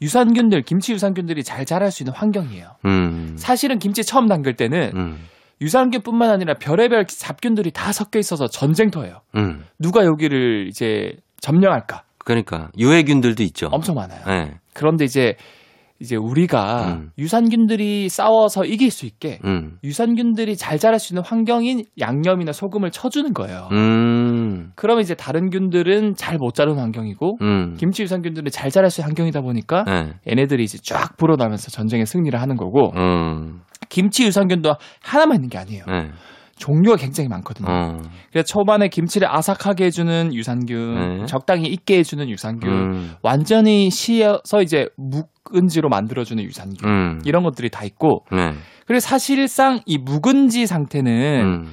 유산균들, 0.00 0.62
김치 0.62 0.92
유산균들이 0.92 1.42
잘 1.42 1.64
자랄 1.64 1.90
수 1.90 2.02
있는 2.02 2.12
환경이에요. 2.14 2.76
음. 2.84 3.34
사실은 3.36 3.78
김치 3.78 4.04
처음 4.04 4.28
담글 4.28 4.54
때는 4.54 4.92
음. 4.94 5.18
유산균뿐만 5.60 6.30
아니라 6.30 6.54
별의별 6.54 7.06
잡균들이 7.06 7.70
다 7.70 7.92
섞여 7.92 8.18
있어서 8.18 8.46
전쟁터예요. 8.46 9.20
음. 9.36 9.64
누가 9.78 10.04
여기를 10.04 10.68
이제 10.68 11.12
점령할까? 11.40 12.02
그러니까, 12.18 12.70
유해균들도 12.78 13.42
있죠. 13.44 13.68
엄청 13.70 13.94
많아요. 13.96 14.20
예. 14.28 14.54
그런데 14.72 15.04
이제 15.04 15.36
이제 16.00 16.16
우리가 16.16 16.86
음. 16.88 17.10
유산균들이 17.18 18.08
싸워서 18.08 18.64
이길 18.64 18.90
수 18.90 19.06
있게 19.06 19.38
음. 19.44 19.78
유산균들이 19.84 20.56
잘 20.56 20.78
자랄 20.78 20.98
수 20.98 21.12
있는 21.12 21.22
환경인 21.24 21.84
양념이나 22.00 22.52
소금을 22.52 22.90
쳐주는 22.90 23.32
거예요. 23.32 23.68
음. 23.72 24.72
그러면 24.74 25.02
이제 25.02 25.14
다른 25.14 25.50
균들은 25.50 26.14
잘 26.16 26.34
못 26.38 26.52
자라는 26.52 26.80
환경이고 26.80 27.38
음. 27.42 27.76
김치 27.78 28.02
유산균들은 28.02 28.50
잘 28.50 28.70
자랄 28.70 28.90
수 28.90 29.00
있는 29.00 29.10
환경이다 29.10 29.40
보니까 29.40 29.84
예. 29.88 30.14
얘네들이 30.28 30.64
이제 30.64 30.78
쫙 30.82 31.16
불어나면서 31.16 31.70
전쟁에 31.70 32.04
승리를 32.04 32.38
하는 32.38 32.56
거고 32.56 32.92
음. 32.96 33.60
김치 33.88 34.24
유산균도 34.24 34.74
하나만 35.00 35.36
있는 35.36 35.48
게 35.48 35.58
아니에요. 35.58 35.84
예. 35.88 36.10
종류가 36.56 36.96
굉장히 36.96 37.28
많거든요. 37.28 37.68
어. 37.68 37.98
그래서 38.30 38.46
초반에 38.46 38.88
김치를 38.88 39.28
아삭하게 39.28 39.86
해주는 39.86 40.34
유산균, 40.34 41.18
네. 41.18 41.26
적당히 41.26 41.68
익게 41.68 41.98
해주는 41.98 42.28
유산균, 42.28 42.70
음. 42.70 43.10
완전히 43.22 43.90
시어서 43.90 44.62
이제 44.62 44.88
묵 44.96 45.33
은지로 45.54 45.88
만들어주는 45.88 46.42
유산균 46.42 46.88
음. 46.88 47.20
이런 47.24 47.42
것들이 47.42 47.70
다 47.70 47.84
있고 47.84 48.24
네. 48.32 48.52
그리고 48.86 49.00
사실상 49.00 49.80
이 49.86 49.98
묵은지 49.98 50.66
상태는 50.66 51.44
음. 51.44 51.72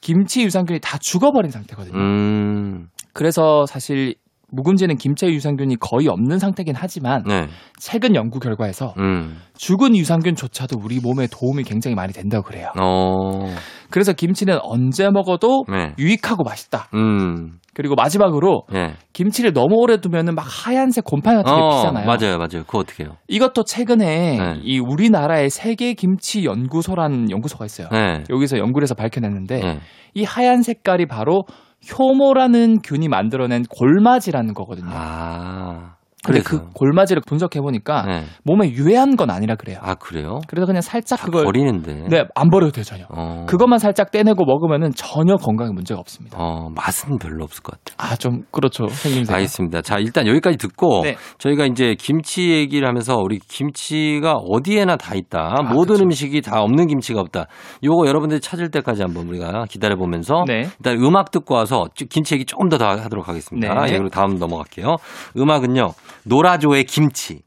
김치 0.00 0.42
유산균이 0.42 0.80
다 0.80 0.98
죽어버린 0.98 1.50
상태거든요. 1.50 1.98
음. 1.98 2.88
그래서 3.12 3.66
사실 3.66 4.14
묵은지는 4.52 4.96
김치 4.96 5.26
유산균이 5.26 5.76
거의 5.80 6.08
없는 6.08 6.38
상태긴 6.38 6.74
하지만 6.76 7.24
네. 7.26 7.46
최근 7.78 8.14
연구 8.14 8.38
결과에서 8.38 8.94
음. 8.98 9.38
죽은 9.56 9.96
유산균조차도 9.96 10.78
우리 10.82 11.00
몸에 11.00 11.26
도움이 11.26 11.64
굉장히 11.64 11.94
많이 11.94 12.12
된다고 12.12 12.44
그래요. 12.44 12.68
어. 12.80 13.46
그래서 13.90 14.12
김치는 14.12 14.58
언제 14.62 15.08
먹어도 15.10 15.64
네. 15.70 15.94
유익하고 15.98 16.44
맛있다. 16.44 16.88
음. 16.94 17.58
그리고 17.74 17.94
마지막으로 17.94 18.64
예. 18.74 18.92
김치를 19.14 19.54
너무 19.54 19.76
오래 19.76 19.98
두면은 19.98 20.34
막 20.34 20.44
하얀색 20.46 21.04
곰팡이 21.04 21.36
같은 21.38 21.54
게 21.54 21.58
어, 21.58 21.68
피잖아요. 21.70 22.06
맞아요, 22.06 22.36
맞아요. 22.36 22.64
그거 22.66 22.78
어떻게 22.80 23.04
해요? 23.04 23.16
이것도 23.28 23.64
최근에 23.64 24.36
네. 24.36 24.60
이 24.62 24.78
우리나라의 24.78 25.48
세계 25.48 25.94
김치 25.94 26.44
연구소라는 26.44 27.30
연구소가 27.30 27.64
있어요. 27.64 27.88
네. 27.90 28.24
여기서 28.28 28.58
연구를 28.58 28.84
해서 28.84 28.94
밝혀냈는데 28.94 29.60
네. 29.60 29.78
이 30.12 30.24
하얀 30.24 30.60
색깔이 30.60 31.06
바로 31.06 31.44
효모라는 31.90 32.80
균이 32.82 33.08
만들어낸 33.08 33.64
골마지라는 33.68 34.54
거거든요. 34.54 34.90
아. 34.92 35.96
근데 36.24 36.40
그래서. 36.40 36.64
그 36.64 36.70
골마지를 36.72 37.20
분석해 37.26 37.60
보니까 37.60 38.02
네. 38.06 38.22
몸에 38.44 38.70
유해한 38.70 39.16
건 39.16 39.30
아니라 39.30 39.56
그래요. 39.56 39.78
아, 39.82 39.94
그래요? 39.94 40.40
그래서 40.46 40.66
그냥 40.66 40.80
살짝 40.80 41.18
다 41.18 41.26
그걸 41.26 41.44
버리는데. 41.44 42.04
네, 42.08 42.24
안 42.36 42.48
버려도 42.48 42.70
돼요, 42.72 42.84
전혀. 42.84 43.04
어. 43.10 43.44
그것만 43.48 43.80
살짝 43.80 44.12
떼내고 44.12 44.44
먹으면은 44.44 44.92
전혀 44.94 45.34
건강에 45.34 45.70
문제가 45.72 45.98
없습니다. 45.98 46.38
어, 46.38 46.68
맛은 46.74 47.18
별로 47.18 47.42
없을 47.42 47.62
것 47.64 47.76
같아요. 47.84 47.96
아, 47.98 48.14
좀 48.16 48.42
그렇죠. 48.52 48.86
생김새가. 48.86 49.34
알겠습니다. 49.36 49.82
자, 49.82 49.98
일단 49.98 50.28
여기까지 50.28 50.58
듣고 50.58 51.02
네. 51.02 51.16
저희가 51.38 51.66
이제 51.66 51.96
김치 51.98 52.50
얘기를 52.50 52.86
하면서 52.86 53.16
우리 53.16 53.38
김치가 53.40 54.34
어디에나 54.34 54.96
다 54.96 55.16
있다. 55.16 55.56
모든 55.72 55.94
그쵸. 55.94 56.04
음식이 56.04 56.40
다 56.42 56.60
없는 56.60 56.86
김치가 56.86 57.20
없다. 57.20 57.46
요거 57.82 58.06
여러분들이 58.06 58.40
찾을 58.40 58.70
때까지 58.70 59.02
한번 59.02 59.26
우리가 59.26 59.64
기다려 59.68 59.96
보면서 59.96 60.44
네. 60.46 60.68
일단 60.78 60.98
음악 61.02 61.32
듣고 61.32 61.54
와서 61.54 61.86
쭉 61.94 62.08
김치 62.08 62.34
얘기 62.34 62.44
조금 62.44 62.68
더다 62.68 62.90
하도록 62.90 63.28
하겠습니다. 63.28 63.74
네. 63.74 63.88
예, 63.88 63.96
그리고 63.98 64.08
다음 64.08 64.38
넘어갈게요. 64.38 64.96
음악은요. 65.36 65.90
노라조의 66.24 66.84
김치. 66.84 67.42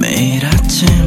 매일 0.00 0.44
아침 0.46 1.05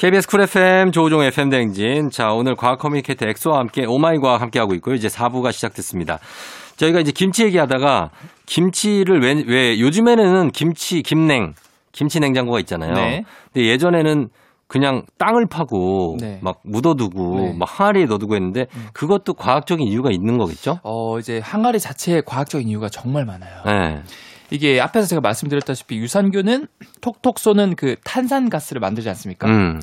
KBS 0.00 0.28
쿨 0.28 0.40
FM 0.40 0.92
조우종 0.92 1.22
FM 1.22 1.50
댕진. 1.50 2.08
자, 2.08 2.32
오늘 2.32 2.56
과학 2.56 2.78
커뮤니케이터 2.78 3.26
엑소와 3.26 3.58
함께 3.58 3.84
오마이 3.84 4.16
과학 4.16 4.40
함께 4.40 4.58
하고 4.58 4.72
있고요. 4.76 4.94
이제 4.94 5.08
4부가 5.08 5.52
시작됐습니다. 5.52 6.20
저희가 6.76 7.00
이제 7.00 7.12
김치 7.12 7.44
얘기하다가 7.44 8.08
김치를 8.46 9.20
왜, 9.20 9.44
왜 9.46 9.78
요즘에는 9.78 10.52
김치 10.52 11.02
김냉 11.02 11.52
김치 11.92 12.18
냉장고가 12.18 12.60
있잖아요. 12.60 12.94
네. 12.94 13.24
근데 13.52 13.66
예전에는 13.66 14.30
그냥 14.68 15.02
땅을 15.18 15.44
파고 15.50 16.16
네. 16.18 16.38
막 16.40 16.60
묻어두고 16.64 17.38
네. 17.38 17.54
막 17.58 17.68
항아리에 17.70 18.06
넣어두고 18.06 18.36
했는데 18.36 18.68
그것도 18.94 19.34
과학적인 19.34 19.86
이유가 19.86 20.10
있는 20.10 20.38
거겠죠? 20.38 20.80
어, 20.82 21.18
이제 21.18 21.40
항아리 21.44 21.78
자체의 21.78 22.22
과학적인 22.24 22.66
이유가 22.66 22.88
정말 22.88 23.26
많아요. 23.26 23.96
네. 24.50 24.56
이게 24.56 24.80
앞에서 24.80 25.06
제가 25.06 25.20
말씀드렸다시피 25.20 25.96
유산균은 25.96 26.66
톡톡 27.00 27.38
쏘는 27.38 27.76
그 27.76 27.96
탄산가스를 28.04 28.80
만들지 28.80 29.08
않습니까? 29.08 29.48
음. 29.48 29.80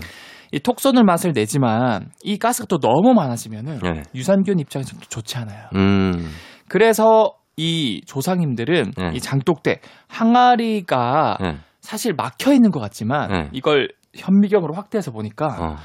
이톡 0.52 0.80
쏘는 0.80 1.06
맛을 1.06 1.34
내지만 1.34 2.10
이 2.24 2.38
가스가 2.38 2.68
또 2.70 2.78
너무 2.78 3.14
많아지면은 3.14 3.80
네. 3.80 4.04
유산균 4.16 4.60
입장에서 4.60 4.96
또 4.96 5.02
좋지 5.02 5.38
않아요. 5.38 5.68
음. 5.76 6.32
그래서 6.70 7.34
이 7.58 8.02
조상님들은 8.06 8.92
네. 8.96 9.12
이 9.14 9.20
장독대 9.20 9.80
항아리가 10.08 11.38
네. 11.42 11.58
사실 11.82 12.14
막혀 12.14 12.54
있는 12.54 12.72
것 12.72 12.80
같지만 12.80 13.32
네. 13.32 13.50
이걸 13.52 13.90
현미경으로 14.16 14.74
확대해서 14.74 15.12
보니까 15.12 15.48
어. 15.60 15.76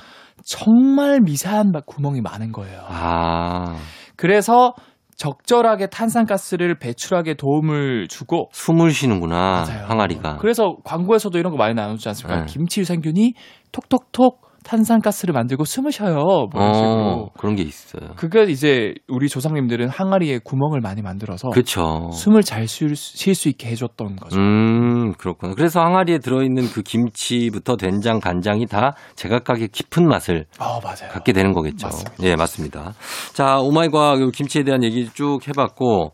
정말 0.44 1.20
미세한 1.20 1.70
막 1.72 1.86
구멍이 1.86 2.20
많은 2.20 2.52
거예요. 2.52 2.84
아. 2.88 3.76
그래서 4.16 4.74
적절하게 5.22 5.86
탄산가스를 5.86 6.80
배출하게 6.80 7.34
도움을 7.34 8.08
주고 8.08 8.48
숨을 8.50 8.90
쉬는구나. 8.90 9.64
맞아요. 9.64 9.86
항아리가. 9.86 10.38
그래서 10.38 10.78
광고에서도 10.82 11.38
이런 11.38 11.52
거 11.52 11.56
많이 11.56 11.74
나누지 11.74 12.08
않습니까? 12.08 12.40
네. 12.40 12.46
김치 12.46 12.80
유산균이 12.80 13.34
톡톡톡 13.70 14.40
탄산가스를 14.64 15.32
만들고 15.32 15.64
숨을 15.64 15.92
쉬어요. 15.92 16.14
뭐 16.14 16.48
이런 16.54 16.74
식으로. 16.74 16.90
어, 16.90 17.28
그런 17.38 17.54
게 17.56 17.62
있어요. 17.62 18.10
그게 18.16 18.42
이제 18.44 18.94
우리 19.08 19.28
조상님들은 19.28 19.88
항아리에 19.88 20.40
구멍을 20.44 20.80
많이 20.80 21.02
만들어서 21.02 21.50
그렇죠. 21.50 22.10
숨을 22.12 22.42
잘 22.42 22.66
쉴 22.68 22.94
수 22.96 23.48
있게 23.48 23.68
해줬던 23.70 24.16
거죠. 24.16 24.38
음, 24.40 25.12
그렇구나. 25.14 25.54
그래서 25.54 25.80
항아리에 25.80 26.18
들어있는 26.18 26.68
그 26.72 26.82
김치부터 26.82 27.76
된장, 27.76 28.20
간장이 28.20 28.66
다 28.66 28.94
제각각의 29.16 29.68
깊은 29.68 30.06
맛을 30.08 30.46
아 30.58 30.78
맞아요. 30.82 31.10
갖게 31.12 31.32
되는 31.32 31.52
거겠죠. 31.52 31.86
맞습니다. 31.88 32.24
예, 32.24 32.36
맞습니다. 32.36 32.92
자, 33.32 33.58
오마이과학 33.60 34.20
요 34.20 34.30
김치에 34.30 34.62
대한 34.62 34.82
얘기 34.84 35.08
쭉 35.12 35.40
해봤고, 35.46 36.12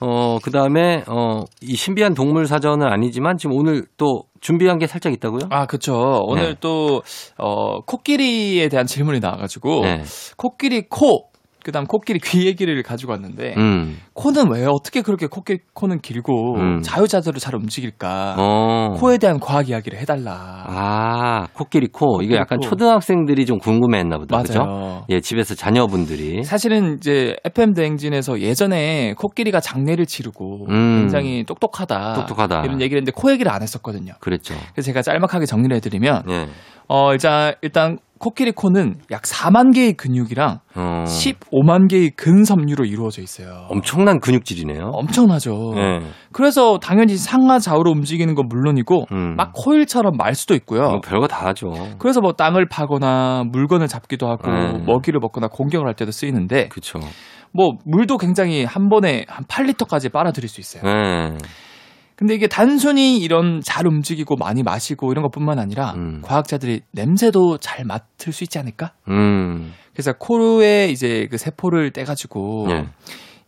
어, 0.00 0.38
그 0.42 0.50
다음에, 0.50 1.04
어, 1.06 1.44
이 1.62 1.74
신비한 1.74 2.14
동물 2.14 2.46
사전은 2.46 2.86
아니지만 2.86 3.38
지금 3.38 3.56
오늘 3.56 3.86
또 3.96 4.24
준비한 4.40 4.78
게 4.78 4.86
살짝 4.86 5.12
있다고요? 5.12 5.48
아 5.50 5.66
그쵸. 5.66 6.22
오늘 6.26 6.50
네. 6.50 6.56
또 6.60 7.02
어, 7.38 7.80
코끼리에 7.80 8.68
대한 8.68 8.86
질문이 8.86 9.20
나와가지고 9.20 9.82
네. 9.82 10.02
코끼리 10.36 10.88
코. 10.88 11.30
그다음 11.66 11.84
코끼리 11.84 12.20
귀 12.20 12.46
얘기를 12.46 12.80
가지고 12.84 13.10
왔는데 13.10 13.54
음, 13.56 13.98
코는 14.12 14.52
왜 14.52 14.66
어떻게 14.66 15.02
그렇게 15.02 15.26
코끼리 15.26 15.58
코는 15.74 15.98
길고 15.98 16.54
음. 16.54 16.80
자유자재로 16.80 17.40
잘 17.40 17.56
움직일까? 17.56 18.36
어. 18.38 18.94
코에 18.96 19.18
대한 19.18 19.40
과학 19.40 19.68
이야기를 19.68 19.98
해달라. 19.98 20.62
아, 20.68 21.46
코끼리 21.54 21.88
코. 21.88 22.22
이게 22.22 22.26
코끼리 22.28 22.36
약간 22.36 22.58
코. 22.60 22.68
초등학생들이 22.68 23.46
좀 23.46 23.58
궁금해 23.58 23.98
했나 23.98 24.16
보다. 24.16 24.42
그죠? 24.42 24.60
맞아요. 24.60 25.04
예, 25.08 25.20
집에서 25.20 25.56
자녀분들이. 25.56 26.44
사실은 26.44 26.98
이제 26.98 27.34
FM 27.44 27.74
대행진에서 27.74 28.40
예전에 28.40 29.14
코끼리가 29.14 29.58
장례를 29.58 30.06
치르고 30.06 30.66
음. 30.68 30.98
굉장히 31.00 31.42
똑똑하다, 31.44 32.14
똑똑하다. 32.14 32.60
이런 32.60 32.80
얘기를 32.80 33.00
했는데 33.00 33.10
코 33.10 33.32
얘기를 33.32 33.50
안 33.50 33.60
했었거든요. 33.62 34.12
그랬죠. 34.20 34.54
그래서 34.72 34.86
제가 34.86 35.02
짤막하게 35.02 35.46
정리를 35.46 35.74
해드리면 35.78 36.22
예. 36.30 36.46
어 36.88 37.12
일단 37.12 37.54
일단 37.62 37.98
코끼리 38.18 38.52
코는 38.52 38.96
약 39.10 39.22
4만 39.22 39.74
개의 39.74 39.92
근육이랑 39.92 40.60
어. 40.74 41.04
15만 41.06 41.88
개의 41.88 42.10
근섬유로 42.10 42.84
이루어져 42.86 43.20
있어요. 43.22 43.66
엄청난 43.68 44.20
근육질이네요. 44.20 44.90
엄청나죠. 44.94 45.74
예. 45.76 46.00
그래서 46.32 46.78
당연히 46.78 47.16
상하 47.16 47.58
좌우로 47.58 47.90
움직이는 47.90 48.34
건 48.34 48.46
물론이고 48.48 49.06
음. 49.12 49.36
막 49.36 49.52
코일처럼 49.54 50.16
말 50.16 50.34
수도 50.34 50.54
있고요. 50.54 50.88
뭐 50.88 51.00
별거 51.00 51.26
다 51.26 51.46
하죠. 51.48 51.72
그래서 51.98 52.20
뭐 52.20 52.32
땅을 52.32 52.68
파거나 52.68 53.44
물건을 53.50 53.86
잡기도 53.86 54.28
하고 54.28 54.50
네. 54.50 54.82
먹이를 54.86 55.20
먹거나 55.20 55.48
공격을 55.48 55.86
할 55.86 55.94
때도 55.94 56.10
쓰이는데 56.10 56.68
그쵸. 56.68 56.98
뭐 57.52 57.72
물도 57.84 58.18
굉장히 58.18 58.64
한 58.64 58.88
번에 58.88 59.24
한 59.28 59.44
8리터까지 59.44 60.10
빨아들일 60.12 60.48
수 60.48 60.60
있어요. 60.60 60.82
예. 60.86 61.36
근데 62.16 62.34
이게 62.34 62.46
단순히 62.46 63.18
이런 63.18 63.60
잘 63.62 63.86
움직이고 63.86 64.36
많이 64.36 64.62
마시고 64.62 65.12
이런 65.12 65.22
것뿐만 65.22 65.58
아니라 65.58 65.92
음. 65.92 66.22
과학자들이 66.22 66.80
냄새도 66.92 67.58
잘 67.58 67.84
맡을 67.84 68.32
수 68.32 68.42
있지 68.42 68.58
않을까? 68.58 68.92
음. 69.08 69.72
그래서 69.92 70.12
코에 70.18 70.88
이제 70.88 71.28
그 71.30 71.36
세포를 71.36 71.90
떼가지고 71.90 72.68
예. 72.70 72.86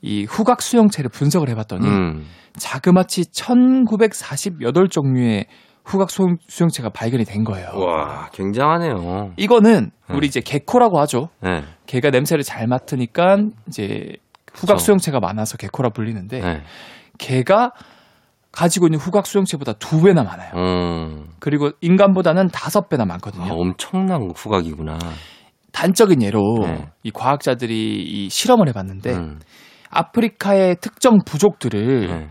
이 0.02 0.24
후각 0.24 0.60
수용체를 0.60 1.10
분석을 1.10 1.48
해봤더니 1.48 1.86
음. 1.86 2.26
자그마치 2.58 3.32
1948 3.32 4.88
종류의 4.90 5.46
후각 5.84 6.10
수용, 6.10 6.36
수용체가 6.46 6.90
발견이 6.90 7.24
된 7.24 7.44
거예요. 7.44 7.68
와, 7.74 8.28
굉장하네요. 8.32 9.32
이거는 9.38 9.90
네. 10.08 10.14
우리 10.14 10.26
이제 10.26 10.40
개코라고 10.40 11.00
하죠. 11.00 11.30
예. 11.46 11.62
개가 11.86 12.10
냄새를 12.10 12.44
잘 12.44 12.66
맡으니까 12.66 13.38
이제 13.68 14.16
후각 14.52 14.76
그쵸. 14.76 14.84
수용체가 14.84 15.20
많아서 15.20 15.56
개코라 15.56 15.88
불리는데 15.90 16.42
예. 16.42 16.62
개가 17.16 17.72
가지고 18.52 18.86
있는 18.86 18.98
후각 18.98 19.26
수용체보다 19.26 19.74
두 19.74 20.02
배나 20.02 20.22
많아요. 20.24 20.52
음. 20.56 21.26
그리고 21.38 21.70
인간보다는 21.80 22.48
다섯 22.48 22.88
배나 22.88 23.04
많거든요. 23.04 23.44
아, 23.44 23.48
엄청난 23.52 24.30
후각이구나. 24.34 24.98
단적인 25.72 26.22
예로 26.22 26.40
네. 26.62 26.88
이 27.02 27.10
과학자들이 27.10 28.02
이 28.02 28.28
실험을 28.30 28.68
해봤는데 28.68 29.12
음. 29.14 29.38
아프리카의 29.90 30.76
특정 30.80 31.18
부족들을 31.24 32.10
예. 32.10 32.28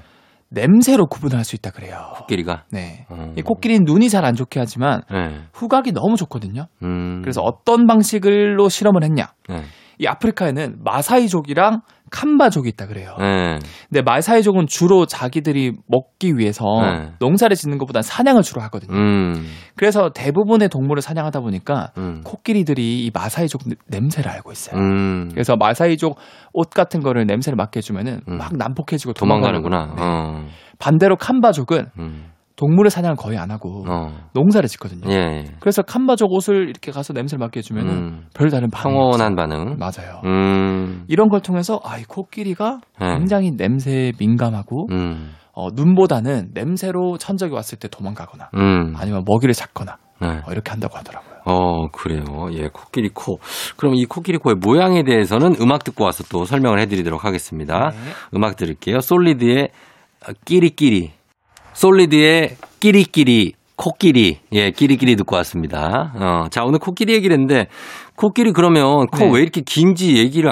냄새로 0.50 1.08
구분할 1.08 1.44
수 1.44 1.56
있다 1.56 1.72
그래요. 1.72 2.14
코끼리가. 2.18 2.64
네. 2.72 3.06
어. 3.10 3.34
이 3.38 3.42
코끼리는 3.42 3.84
눈이 3.86 4.10
잘 4.10 4.26
안 4.26 4.34
좋게 4.36 4.60
하지만 4.60 5.02
예. 5.14 5.42
후각이 5.54 5.92
너무 5.92 6.16
좋거든요. 6.16 6.68
음. 6.84 7.22
그래서 7.22 7.42
어떤 7.42 7.86
방식으로 7.86 8.70
실험을 8.70 9.04
했냐? 9.04 9.28
예. 9.52 9.64
이 10.00 10.08
아프리카에는 10.08 10.78
마사이족이랑 10.84 11.82
캄바족이 12.12 12.70
있다 12.70 12.88
그래요. 12.88 13.16
예. 13.20 13.60
근데 13.90 14.02
마사이족은 14.02 14.68
주로 14.68 15.06
자기들이 15.06 15.74
먹기 15.88 16.38
위해서 16.38 16.64
네. 16.82 17.12
농사를 17.20 17.56
짓는 17.56 17.78
것보다 17.78 18.02
사냥을 18.02 18.42
주로 18.44 18.62
하거든요. 18.64 18.94
음. 18.98 19.46
그래서 19.76 20.10
대부분의 20.14 20.70
동물을 20.70 21.02
사냥하다 21.02 21.42
보니까 21.42 21.92
음. 21.98 22.22
코끼리들이 22.24 23.06
이 23.06 23.12
마사이족 23.14 23.62
느- 23.68 23.76
냄새를 23.88 24.32
알고 24.32 24.52
있어요. 24.52 24.80
음. 24.80 25.30
그래서 25.32 25.56
마사이족 25.56 26.18
옷 26.54 26.70
같은 26.70 27.02
거를 27.02 27.26
냄새를 27.26 27.56
맡게 27.56 27.78
해주면은 27.80 28.22
음. 28.28 28.38
막 28.38 28.52
난폭해지고 28.56 29.14
도망가는구나. 29.14 29.88
도망가는구나. 29.88 29.96
네. 29.96 30.48
어. 30.48 30.48
반대로 30.80 31.16
캄바족은 31.18 31.86
음. 32.00 32.26
동물을 32.58 32.90
사냥을 32.90 33.16
거의 33.16 33.38
안 33.38 33.52
하고 33.52 33.86
어. 33.88 34.12
농사를 34.34 34.68
짓거든요. 34.68 35.10
예. 35.14 35.46
그래서 35.60 35.84
캄바족 35.84 36.34
옷을 36.34 36.70
이렇게 36.70 36.92
가서 36.92 37.14
냄새를 37.14 37.40
맡게 37.40 37.60
해주면은 37.60 37.94
음. 37.94 38.26
별다른 38.34 38.70
반응이 38.70 38.96
평온한 38.96 39.36
반응. 39.36 39.78
맞아요. 39.78 40.22
음. 40.26 41.06
이런 41.08 41.30
걸 41.30 41.42
통해서 41.42 41.80
아, 41.84 41.98
이 41.98 42.04
코끼리가 42.04 42.82
예. 43.02 43.06
굉장히 43.18 43.52
냄새에 43.52 44.12
민감하고 44.20 44.88
음. 44.92 45.34
어, 45.54 45.68
눈보다는 45.72 46.50
냄새로 46.54 47.18
천적이 47.20 47.54
왔을 47.54 47.78
때 47.78 47.88
도망가거나 47.88 48.50
음. 48.56 48.94
아니면 48.98 49.24
먹이를 49.26 49.54
잡거나 49.54 49.98
네. 50.20 50.28
어, 50.28 50.52
이렇게 50.52 50.72
한다고 50.72 50.98
하더라고요. 50.98 51.38
어, 51.46 51.88
그래요. 51.92 52.24
예, 52.54 52.70
코끼리 52.70 53.10
코. 53.14 53.38
그럼 53.78 53.94
이 53.94 54.06
코끼리 54.06 54.40
코의 54.40 54.56
모양에 54.60 55.04
대해서는 55.04 55.56
음악 55.62 55.84
듣고 55.84 56.04
와서 56.04 56.24
또 56.32 56.44
설명을 56.44 56.80
해드리도록 56.80 57.24
하겠습니다. 57.24 57.92
네. 57.92 57.98
음악 58.36 58.56
들을게요. 58.56 59.00
솔리드의 59.00 59.70
어, 60.28 60.32
끼리끼리. 60.44 61.17
솔리드의 61.78 62.58
끼리끼리. 62.80 63.54
코끼리. 63.76 64.40
예, 64.54 64.72
끼리끼리 64.72 65.16
듣고 65.16 65.36
왔습니다. 65.36 66.12
어, 66.16 66.50
자, 66.50 66.64
오늘 66.64 66.80
코끼리 66.80 67.14
얘기를 67.14 67.36
했는데, 67.36 67.68
코끼리 68.16 68.52
그러면 68.52 69.06
코 69.06 69.20
네. 69.20 69.32
왜 69.32 69.42
이렇게 69.44 69.62
긴지 69.62 70.18
얘기를 70.18 70.52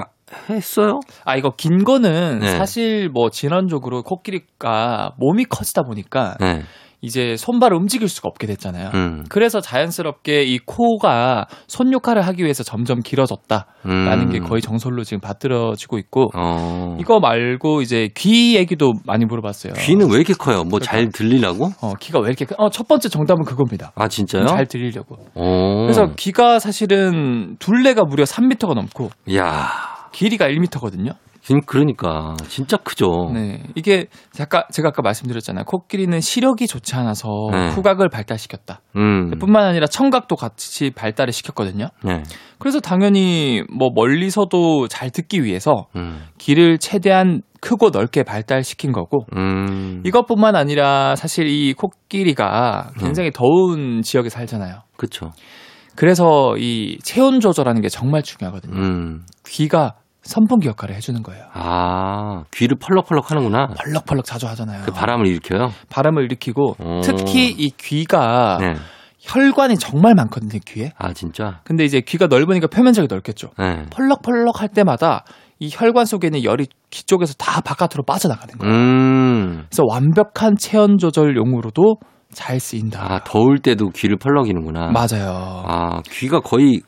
했어요? 0.51 0.99
아 1.23 1.35
이거 1.35 1.53
긴 1.57 1.83
거는 1.83 2.39
네. 2.41 2.57
사실 2.57 3.09
뭐 3.09 3.31
진화적으로 3.31 4.03
코끼리가 4.03 5.13
몸이 5.17 5.45
커지다 5.45 5.83
보니까 5.83 6.35
네. 6.39 6.61
이제 7.01 7.36
손발을 7.38 7.77
움직일 7.77 8.08
수가 8.10 8.27
없게 8.29 8.47
됐잖아요. 8.47 8.89
음. 8.93 9.23
그래서 9.29 9.62
자연스럽게 9.62 10.43
이 10.43 10.60
코가 10.60 11.45
손 11.67 11.93
역할을 11.93 12.21
하기 12.27 12.43
위해서 12.43 12.63
점점 12.63 13.01
길어졌다라는 13.01 14.27
음. 14.27 14.29
게 14.31 14.39
거의 14.39 14.62
정설로 14.62 15.03
지금 15.03 15.19
받들어지고 15.21 15.97
있고 15.99 16.29
어. 16.36 16.97
이거 16.99 17.19
말고 17.19 17.81
이제 17.81 18.10
귀 18.15 18.55
얘기도 18.55 18.93
많이 19.05 19.25
물어봤어요. 19.25 19.73
귀는 19.73 20.10
왜 20.10 20.15
이렇게 20.17 20.34
커요? 20.34 20.63
뭐 20.63 20.79
잘 20.79 21.10
들리려고? 21.10 21.71
어, 21.81 21.93
귀가 21.99 22.19
왜 22.19 22.27
이렇게 22.29 22.45
크- 22.45 22.55
어, 22.58 22.69
첫 22.69 22.88
번째 22.88 23.10
정답은 23.10 23.43
그겁니다. 23.45 23.91
아, 23.95 24.08
진짜요? 24.08 24.45
잘 24.45 24.65
들리려고. 24.65 25.17
어. 25.36 25.81
그래서 25.84 26.12
귀가 26.15 26.60
사실은 26.60 27.55
둘레가 27.60 28.03
무려 28.03 28.23
3m가 28.23 28.73
넘고 28.73 29.10
야 29.36 29.69
길이가 30.12 30.47
1m거든요. 30.47 31.13
지금 31.45 31.62
그러니까 31.62 32.36
진짜 32.47 32.75
크죠. 32.75 33.29
네. 33.31 33.62
이게 33.75 34.08
아까 34.39 34.65
제가 34.71 34.88
아까 34.88 35.03
말씀드렸잖아요. 35.03 35.65
코끼리는 35.65 36.19
시력이 36.19 36.65
좋지 36.65 36.95
않아서 36.95 37.29
네. 37.51 37.69
후각을 37.69 38.10
발달시켰다. 38.10 38.81
음. 38.95 39.29
뿐만 39.38 39.63
아니라 39.63 39.86
청각도 39.86 40.38
같이 40.38 40.89
발달을 40.89 41.31
시켰거든요. 41.31 41.89
네. 42.03 42.23
그래서 42.58 42.79
당연히 42.79 43.62
뭐 43.71 43.89
멀리서도 43.93 44.88
잘 44.88 45.12
듣기 45.12 45.43
위해서 45.43 45.86
음. 45.95 46.23
귀를 46.39 46.79
최대한 46.79 47.43
크고 47.62 47.91
넓게 47.91 48.23
발달시킨 48.23 48.91
거고 48.91 49.27
음. 49.38 50.01
이것뿐만 50.03 50.55
아니라 50.55 51.15
사실 51.15 51.45
이 51.45 51.73
코끼리가 51.73 52.89
굉장히 52.97 53.29
더운 53.29 54.01
지역에 54.01 54.29
살잖아요. 54.29 54.79
그쵸. 54.97 55.29
그래서 55.95 56.55
이 56.58 56.97
체온 57.03 57.39
조절하는 57.39 57.84
게 57.84 57.89
정말 57.89 58.23
중요하거든요. 58.23 58.75
음. 58.75 59.21
귀가 59.45 59.93
선풍기 60.25 60.67
역할을 60.67 60.95
해주는 60.95 61.21
거예요. 61.23 61.45
아, 61.53 62.43
귀를 62.51 62.77
펄럭펄럭 62.79 63.29
하는구나. 63.31 63.67
펄럭펄럭 63.77 64.25
자주 64.25 64.47
하잖아요. 64.47 64.81
그 64.83 64.91
바람을 64.91 65.27
일으켜요? 65.27 65.69
바람을 65.89 66.23
일으키고 66.23 66.75
오. 66.79 67.01
특히 67.01 67.49
이 67.49 67.69
귀가 67.77 68.57
네. 68.59 68.73
혈관이 69.19 69.77
정말 69.77 70.13
많거든요, 70.15 70.59
귀에. 70.65 70.91
아, 70.97 71.13
진짜? 71.13 71.61
근데 71.63 71.85
이제 71.85 72.01
귀가 72.01 72.27
넓으니까 72.27 72.67
표면적이 72.67 73.07
넓겠죠. 73.09 73.49
네. 73.57 73.83
펄럭펄럭 73.91 74.61
할 74.61 74.69
때마다 74.69 75.23
이 75.59 75.69
혈관 75.71 76.05
속에 76.05 76.27
있는 76.27 76.43
열이 76.43 76.67
귀 76.89 77.03
쪽에서 77.05 77.33
다 77.35 77.61
바깥으로 77.61 78.03
빠져나가는 78.05 78.57
거예요. 78.57 78.73
음. 78.73 79.65
그래서 79.69 79.83
완벽한 79.88 80.57
체온 80.57 80.97
조절용으로도 80.97 81.95
잘 82.33 82.59
쓰인다. 82.59 83.01
아, 83.01 83.19
더울 83.23 83.59
때도 83.59 83.89
귀를 83.89 84.17
펄럭이는구나. 84.17 84.91
맞아요. 84.91 85.63
아, 85.65 86.01
귀가 86.11 86.39
거의 86.41 86.81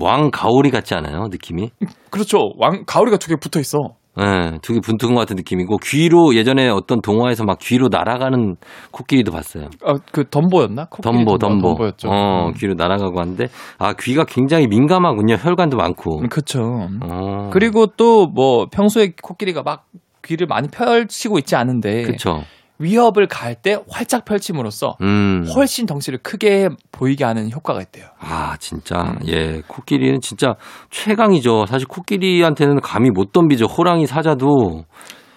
왕 0.00 0.30
가오리 0.30 0.70
같지 0.70 0.94
않아요? 0.94 1.28
느낌이? 1.28 1.70
그렇죠. 2.10 2.38
왕 2.58 2.84
가오리가 2.86 3.16
두 3.18 3.28
개 3.28 3.36
붙어 3.36 3.60
있어. 3.60 3.78
예, 4.20 4.58
두개 4.60 4.80
분투근 4.80 5.14
같은 5.14 5.36
느낌이고 5.36 5.78
귀로 5.78 6.34
예전에 6.34 6.68
어떤 6.68 7.00
동화에서 7.00 7.44
막 7.44 7.58
귀로 7.60 7.88
날아가는 7.90 8.56
코끼리도 8.90 9.32
봤어요. 9.32 9.68
어, 9.84 9.94
그 10.12 10.28
덤보였나? 10.28 10.88
덤보, 11.02 11.38
덤보. 11.38 11.68
덤보였죠. 11.68 12.08
어, 12.10 12.48
음. 12.48 12.52
귀로 12.52 12.74
날아가고 12.74 13.18
하는데 13.18 13.46
아 13.78 13.94
귀가 13.94 14.24
굉장히 14.26 14.66
민감하군요. 14.66 15.36
혈관도 15.36 15.78
많고. 15.78 16.20
음, 16.20 16.28
그쵸. 16.28 16.60
어. 17.02 17.48
그리고 17.52 17.86
또 17.86 18.26
뭐 18.26 18.66
평소에 18.70 19.12
코끼리가 19.22 19.62
막 19.62 19.86
귀를 20.22 20.46
많이 20.46 20.68
펼치고 20.68 21.38
있지 21.38 21.56
않은데 21.56 22.02
그쵸. 22.02 22.42
위협을 22.78 23.26
가할 23.28 23.54
때 23.54 23.78
활짝 23.88 24.24
펼침으로써 24.24 24.96
음. 25.02 25.46
훨씬 25.54 25.86
덩치를 25.86 26.18
크게 26.22 26.68
보이게 26.90 27.24
하는 27.24 27.50
효과가 27.50 27.80
있대요. 27.82 28.06
아, 28.18 28.56
진짜. 28.58 29.02
음. 29.02 29.18
예. 29.28 29.62
코끼리는 29.66 30.20
진짜 30.20 30.54
최강이죠. 30.90 31.66
사실 31.66 31.86
코끼리한테는 31.86 32.80
감히 32.80 33.10
못 33.10 33.32
덤비죠. 33.32 33.66
호랑이 33.66 34.06
사자도 34.06 34.84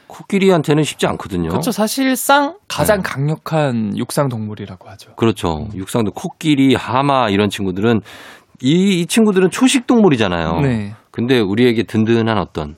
코끼리한테는 0.08 0.84
쉽지 0.84 1.08
않거든요. 1.08 1.50
그렇죠. 1.50 1.72
사실상 1.72 2.56
가장 2.68 2.98
네. 2.98 3.04
강력한 3.04 3.98
육상 3.98 4.30
동물이라고 4.30 4.90
하죠. 4.90 5.16
그렇죠. 5.16 5.68
육상도 5.76 6.12
코끼리, 6.12 6.76
하마 6.76 7.30
이런 7.30 7.50
친구들은 7.50 8.00
이, 8.62 9.02
이 9.02 9.06
친구들은 9.06 9.50
초식 9.50 9.88
동물이잖아요. 9.88 10.62
네. 10.62 10.94
근데 11.12 11.40
우리에게 11.40 11.84
든든한 11.84 12.38
어떤 12.38 12.76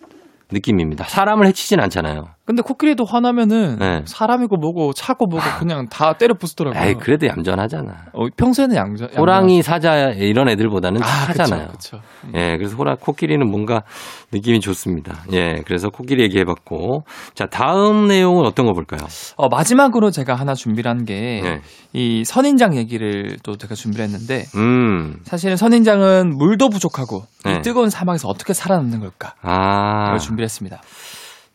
느낌입니다. 0.51 1.05
사람을 1.05 1.45
해치진 1.47 1.79
않잖아요. 1.81 2.25
근데 2.47 2.61
코끼리도 2.61 3.03
화나면은 3.03 3.77
네. 3.77 4.03
사람이고 4.05 4.55
뭐고 4.55 4.93
차고 4.93 5.25
뭐고 5.25 5.45
그냥 5.59 5.89
다 5.89 6.13
때려 6.13 6.33
부수더라고요. 6.33 6.81
에이, 6.81 6.95
그래도 6.97 7.27
얌전하잖아. 7.27 8.05
어, 8.13 8.27
평소에는 8.37 8.73
양자 8.73 9.09
호랑이, 9.17 9.61
사자 9.61 10.11
이런 10.11 10.47
애들보다는 10.47 11.01
착하잖아요. 11.01 11.67
그렇죠. 11.67 11.99
예, 12.35 12.55
그래서 12.55 12.77
호랑 12.77 12.95
코끼리는 13.01 13.45
뭔가 13.45 13.83
느낌이 14.31 14.61
좋습니다. 14.61 15.25
예, 15.33 15.61
그래서 15.65 15.89
코끼리 15.89 16.23
얘기해봤고, 16.23 17.03
자 17.35 17.47
다음 17.47 18.07
내용은 18.07 18.45
어떤 18.45 18.65
거 18.65 18.71
볼까요? 18.71 19.01
어, 19.35 19.49
마지막으로 19.49 20.09
제가 20.11 20.33
하나 20.35 20.53
준비를 20.53 20.89
한게이 20.89 21.41
네. 21.41 22.23
선인장 22.23 22.77
얘기를 22.77 23.35
또 23.43 23.57
제가 23.57 23.75
준비를 23.75 24.05
했는데 24.05 24.45
음, 24.55 25.17
사실은 25.23 25.57
선인장은 25.57 26.37
물도 26.37 26.69
부족하고 26.69 27.23
네. 27.43 27.55
이 27.55 27.61
뜨거운 27.61 27.89
사막에서 27.89 28.29
어떻게 28.29 28.53
살아남는 28.53 29.01
걸까? 29.01 29.33
아, 29.41 30.05
이걸 30.07 30.19
준비를 30.19 30.45
했습니다. 30.45 30.79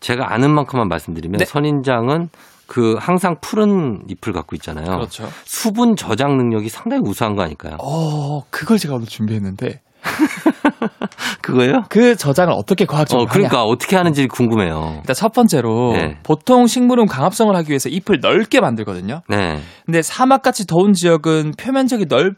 제가 0.03 0.33
아는 0.33 0.51
만큼만 0.51 0.89
말씀드리면 0.89 1.39
네. 1.39 1.45
선인장은 1.45 2.29
그 2.67 2.97
항상 2.99 3.37
푸른 3.41 4.03
잎을 4.09 4.33
갖고 4.33 4.57
있잖아요. 4.57 4.85
그렇죠. 4.85 5.29
수분 5.45 5.97
저장 5.97 6.37
능력이 6.37 6.69
상당히 6.69 7.03
우수한 7.07 7.37
거 7.37 7.43
아닐까요? 7.43 7.77
어, 7.81 8.45
그걸 8.51 8.79
제가 8.79 8.95
오늘 8.95 9.07
준비했는데 9.07 9.81
그거예요? 11.43 11.85
그 11.89 12.17
저장을 12.17 12.53
어떻게 12.53 12.85
과학적으로 12.85 13.25
어, 13.25 13.31
그러니까 13.31 13.65
어떻게 13.65 13.97
하는지 13.97 14.27
궁금해요. 14.27 14.97
일단 15.01 15.15
첫 15.15 15.33
번째로 15.33 15.93
네. 15.93 16.19
보통 16.23 16.67
식물은 16.67 17.07
광합성을 17.07 17.55
하기 17.55 17.71
위해서 17.71 17.89
잎을 17.89 18.21
넓게 18.21 18.61
만들거든요. 18.61 19.23
네, 19.29 19.61
근데 19.87 20.03
사막같이 20.03 20.67
더운 20.67 20.93
지역은 20.93 21.53
표면적이 21.59 22.07
넓 22.07 22.37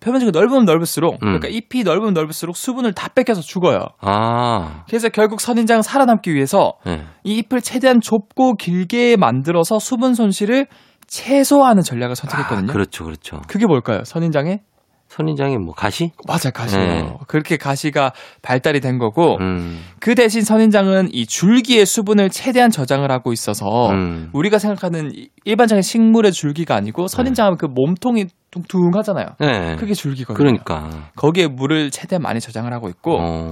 표면적이 0.00 0.32
넓으면 0.32 0.64
넓을수록 0.64 1.14
음. 1.14 1.18
그러니까 1.38 1.48
잎이 1.48 1.82
넓으면 1.84 2.12
넓을수록 2.14 2.56
수분을 2.56 2.92
다 2.92 3.08
뺏겨서 3.08 3.40
죽어요. 3.40 3.80
아, 4.00 4.84
그래서 4.86 5.08
결국 5.08 5.40
선인장은 5.40 5.82
살아남기 5.82 6.34
위해서 6.34 6.74
네. 6.84 7.04
이 7.24 7.38
잎을 7.38 7.60
최대한 7.62 8.00
좁고 8.00 8.56
길게 8.56 9.16
만들어서 9.16 9.78
수분 9.78 10.14
손실을 10.14 10.66
최소화하는 11.06 11.82
전략을 11.82 12.16
선택했거든요. 12.16 12.70
아, 12.70 12.72
그렇죠, 12.72 13.04
그렇죠. 13.04 13.40
그게 13.48 13.66
뭘까요? 13.66 14.04
선인장의 14.04 14.60
선인장이 15.08 15.58
뭐 15.58 15.74
가시? 15.74 16.10
맞아요, 16.26 16.50
가시예요. 16.52 16.86
네. 16.86 17.14
그렇게 17.28 17.56
가시가 17.56 18.12
발달이 18.42 18.80
된 18.80 18.98
거고 18.98 19.36
음, 19.40 19.80
그 20.00 20.14
대신 20.16 20.42
선인장은 20.42 21.10
이 21.12 21.26
줄기의 21.26 21.86
수분을 21.86 22.30
최대한 22.30 22.70
저장을 22.70 23.10
하고 23.12 23.32
있어서 23.32 23.90
음. 23.90 24.30
우리가 24.32 24.58
생각하는 24.58 25.12
이- 25.14 25.28
일반적인 25.44 25.82
식물의 25.82 26.32
줄기가 26.32 26.74
아니고 26.74 27.06
선인장은 27.06 27.58
그 27.58 27.66
몸통이 27.66 28.26
둥둥하잖아요. 28.62 29.26
네. 29.40 29.76
그게 29.76 29.94
줄기거든요. 29.94 30.36
그러니까. 30.36 31.10
거기에 31.16 31.48
물을 31.48 31.90
최대한 31.90 32.22
많이 32.22 32.40
저장을 32.40 32.72
하고 32.72 32.88
있고 32.88 33.18
어, 33.20 33.48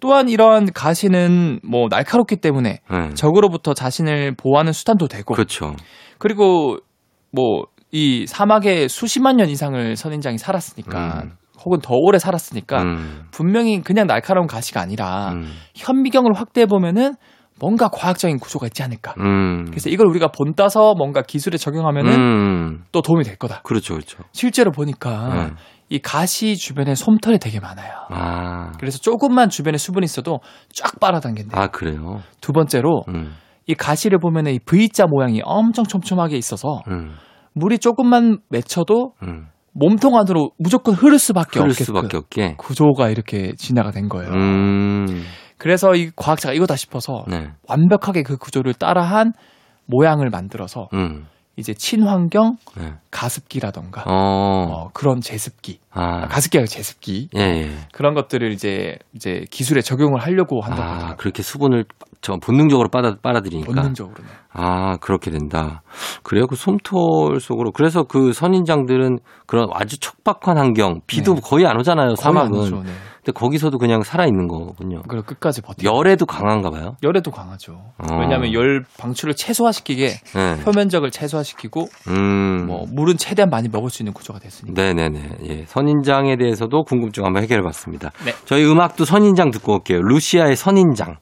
또한 0.00 0.28
이런 0.28 0.72
가시는 0.72 1.60
뭐 1.64 1.88
날카롭기 1.90 2.36
때문에 2.36 2.80
네. 2.90 3.14
적으로부터 3.14 3.74
자신을 3.74 4.34
보호하는 4.36 4.72
수단도 4.72 5.08
되고 5.08 5.34
그렇죠. 5.34 5.74
그리고 6.18 6.78
뭐 7.32 7.72
이 7.92 8.24
사막에 8.26 8.88
수십만 8.88 9.36
년 9.36 9.50
이상을 9.50 9.96
선인장이 9.96 10.38
살았으니까 10.38 11.22
음. 11.24 11.32
혹은 11.62 11.78
더 11.80 11.94
오래 11.94 12.18
살았으니까 12.18 12.82
음, 12.82 13.22
분명히 13.30 13.82
그냥 13.82 14.06
날카로운 14.06 14.46
가시가 14.46 14.80
아니라 14.80 15.32
음, 15.32 15.46
현미경을 15.76 16.32
확대해 16.34 16.66
보면은 16.66 17.14
뭔가 17.62 17.88
과학적인 17.88 18.40
구조가 18.40 18.66
있지 18.66 18.82
않을까. 18.82 19.14
음. 19.20 19.66
그래서 19.66 19.88
이걸 19.88 20.08
우리가 20.08 20.32
본 20.32 20.54
따서 20.56 20.94
뭔가 20.94 21.22
기술에 21.22 21.56
적용하면은 21.56 22.12
음, 22.12 22.84
또 22.90 23.02
도움이 23.02 23.22
될 23.22 23.36
거다. 23.36 23.60
그렇죠, 23.62 23.94
그렇죠. 23.94 24.18
실제로 24.32 24.72
보니까 24.72 25.28
네. 25.32 25.54
이 25.88 26.00
가시 26.00 26.56
주변에 26.56 26.96
솜털이 26.96 27.38
되게 27.38 27.60
많아요. 27.60 27.92
아, 28.10 28.72
그래서 28.80 28.98
조금만 28.98 29.48
주변에 29.48 29.78
수분이 29.78 30.04
있어도 30.04 30.40
쫙 30.74 30.98
빨아당긴대요. 30.98 31.60
아 31.60 31.68
그래요. 31.68 32.20
두 32.40 32.50
번째로 32.50 33.04
음, 33.14 33.32
이 33.68 33.74
가시를 33.76 34.18
보면은 34.18 34.54
이 34.54 34.58
V자 34.58 35.06
모양이 35.06 35.40
엄청 35.44 35.84
촘촘하게 35.84 36.36
있어서 36.36 36.80
음, 36.88 37.12
물이 37.54 37.78
조금만 37.78 38.38
맺혀도 38.50 39.12
음. 39.22 39.46
몸통 39.74 40.16
안으로 40.18 40.50
무조건 40.58 40.94
흐를 40.96 41.20
수밖에 41.20 41.60
흐를 41.60 41.74
수밖에 41.74 42.16
없게. 42.16 42.56
구조가 42.58 43.08
이렇게 43.08 43.52
진화가 43.56 43.92
된 43.92 44.08
거예요. 44.08 44.32
음, 44.32 45.06
그래서 45.62 45.94
이 45.94 46.10
과학자가 46.16 46.54
이거다 46.54 46.74
싶어서 46.74 47.24
네, 47.28 47.52
완벽하게 47.68 48.24
그 48.24 48.36
구조를 48.36 48.74
따라한 48.74 49.32
모양을 49.86 50.28
만들어서 50.28 50.88
음, 50.92 51.28
이제 51.54 51.72
친환경 51.72 52.56
네. 52.76 52.94
가습기라던가 53.12 54.02
어, 54.08 54.10
어, 54.10 54.90
그런 54.92 55.20
제습기, 55.20 55.78
아, 55.92 56.24
아, 56.24 56.26
가습기가 56.26 56.62
아니라 56.62 56.66
제습기 56.66 57.28
예, 57.36 57.40
예. 57.40 57.70
그런 57.92 58.14
것들을 58.14 58.50
이제 58.50 58.96
이제 59.14 59.44
기술에 59.52 59.82
적용을 59.82 60.20
하려고 60.20 60.60
한다고 60.62 61.06
아. 61.06 61.14
그렇게 61.14 61.44
수분을 61.44 61.84
저 62.22 62.38
본능적으로 62.42 62.88
빨아 62.88 63.18
빨아들이니까. 63.22 63.72
본능적으로는. 63.72 64.30
아, 64.54 64.96
그렇게 64.98 65.30
된다. 65.30 65.82
그래요. 66.22 66.46
그 66.46 66.56
솜털 66.56 67.40
속으로. 67.40 67.72
그래서 67.72 68.04
그 68.04 68.32
선인장들은 68.32 69.18
그런 69.46 69.68
아주 69.72 69.98
척박한 69.98 70.58
환경, 70.58 71.00
비도 71.06 71.34
네. 71.34 71.40
거의 71.42 71.66
안 71.66 71.78
오잖아요. 71.78 72.16
사막은. 72.16 72.50
거의 72.50 72.62
아니죠, 72.62 72.82
네. 72.82 72.90
근데 73.24 73.38
거기서도 73.38 73.78
그냥 73.78 74.02
살아 74.02 74.26
있는 74.26 74.48
거군요. 74.48 75.02
그리고 75.06 75.24
끝까지 75.24 75.62
버티. 75.62 75.86
열에도 75.86 76.26
강한가 76.26 76.70
봐요. 76.70 76.96
열에도 77.04 77.30
강하죠. 77.30 77.74
어. 77.98 78.16
왜냐하면 78.18 78.52
열 78.52 78.82
방출을 78.98 79.34
최소화시키게 79.34 80.08
네. 80.08 80.64
표면적을 80.64 81.12
최소화시키고 81.12 81.86
음. 82.08 82.66
뭐 82.66 82.84
물은 82.92 83.18
최대한 83.18 83.48
많이 83.48 83.68
먹을 83.68 83.90
수 83.90 84.02
있는 84.02 84.12
구조가 84.12 84.40
됐으니까. 84.40 84.82
네네네. 84.82 85.36
예. 85.48 85.64
선인장에 85.66 86.36
대해서도 86.36 86.82
궁금증 86.82 87.24
한번 87.24 87.44
해결해 87.44 87.62
봤습니다. 87.62 88.10
네. 88.24 88.32
저희 88.44 88.64
음악도 88.68 89.04
선인장 89.04 89.52
듣고 89.52 89.74
올게요. 89.74 90.00
루시아의 90.02 90.56
선인장. 90.56 91.18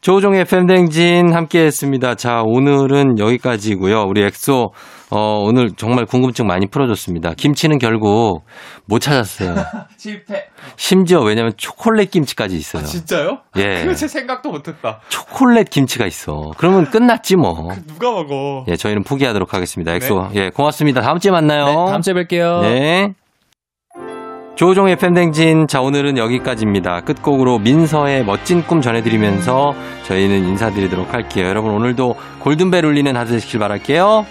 조우종의 0.00 0.46
FM댕진 0.46 1.34
함께 1.34 1.60
했습니다. 1.66 2.14
자, 2.14 2.40
오늘은 2.42 3.18
여기까지고요 3.18 4.04
우리 4.08 4.22
엑소, 4.22 4.70
어, 5.10 5.38
오늘 5.42 5.72
정말 5.76 6.06
궁금증 6.06 6.46
많이 6.46 6.66
풀어줬습니다. 6.66 7.34
김치는 7.36 7.78
결국 7.78 8.44
못 8.86 9.00
찾았어요. 9.00 9.54
실패. 9.98 10.46
심지어 10.76 11.20
왜냐면 11.20 11.52
초콜릿 11.58 12.10
김치까지 12.12 12.56
있어요. 12.56 12.84
진짜요? 12.84 13.40
예. 13.56 13.82
그거 13.84 13.94
제 13.94 14.08
생각도 14.08 14.50
못했다. 14.50 15.00
초콜릿 15.10 15.68
김치가 15.68 16.06
있어. 16.06 16.52
그러면 16.56 16.86
끝났지 16.86 17.36
뭐. 17.36 17.68
누가 17.86 18.10
먹어? 18.10 18.64
예, 18.68 18.76
저희는 18.76 19.02
포기하도록 19.02 19.52
하겠습니다. 19.52 19.92
엑소. 19.96 20.30
예, 20.34 20.48
고맙습니다. 20.48 21.02
다음 21.02 21.18
주에 21.18 21.30
만나요. 21.30 21.66
네, 21.66 21.74
다음 21.74 22.00
주에 22.00 22.14
뵐게요. 22.14 22.62
네. 22.62 23.12
조우종의 24.60 24.96
FM댕진. 24.96 25.68
자, 25.68 25.80
오늘은 25.80 26.18
여기까지입니다. 26.18 27.00
끝곡으로 27.00 27.58
민서의 27.60 28.26
멋진 28.26 28.62
꿈 28.62 28.82
전해드리면서 28.82 29.74
저희는 30.02 30.44
인사드리도록 30.48 31.14
할게요. 31.14 31.46
여러분, 31.46 31.70
오늘도 31.70 32.16
골든벨 32.40 32.84
울리는 32.84 33.16
하루 33.16 33.30
되시길 33.30 33.58
바랄게요. 33.58 34.26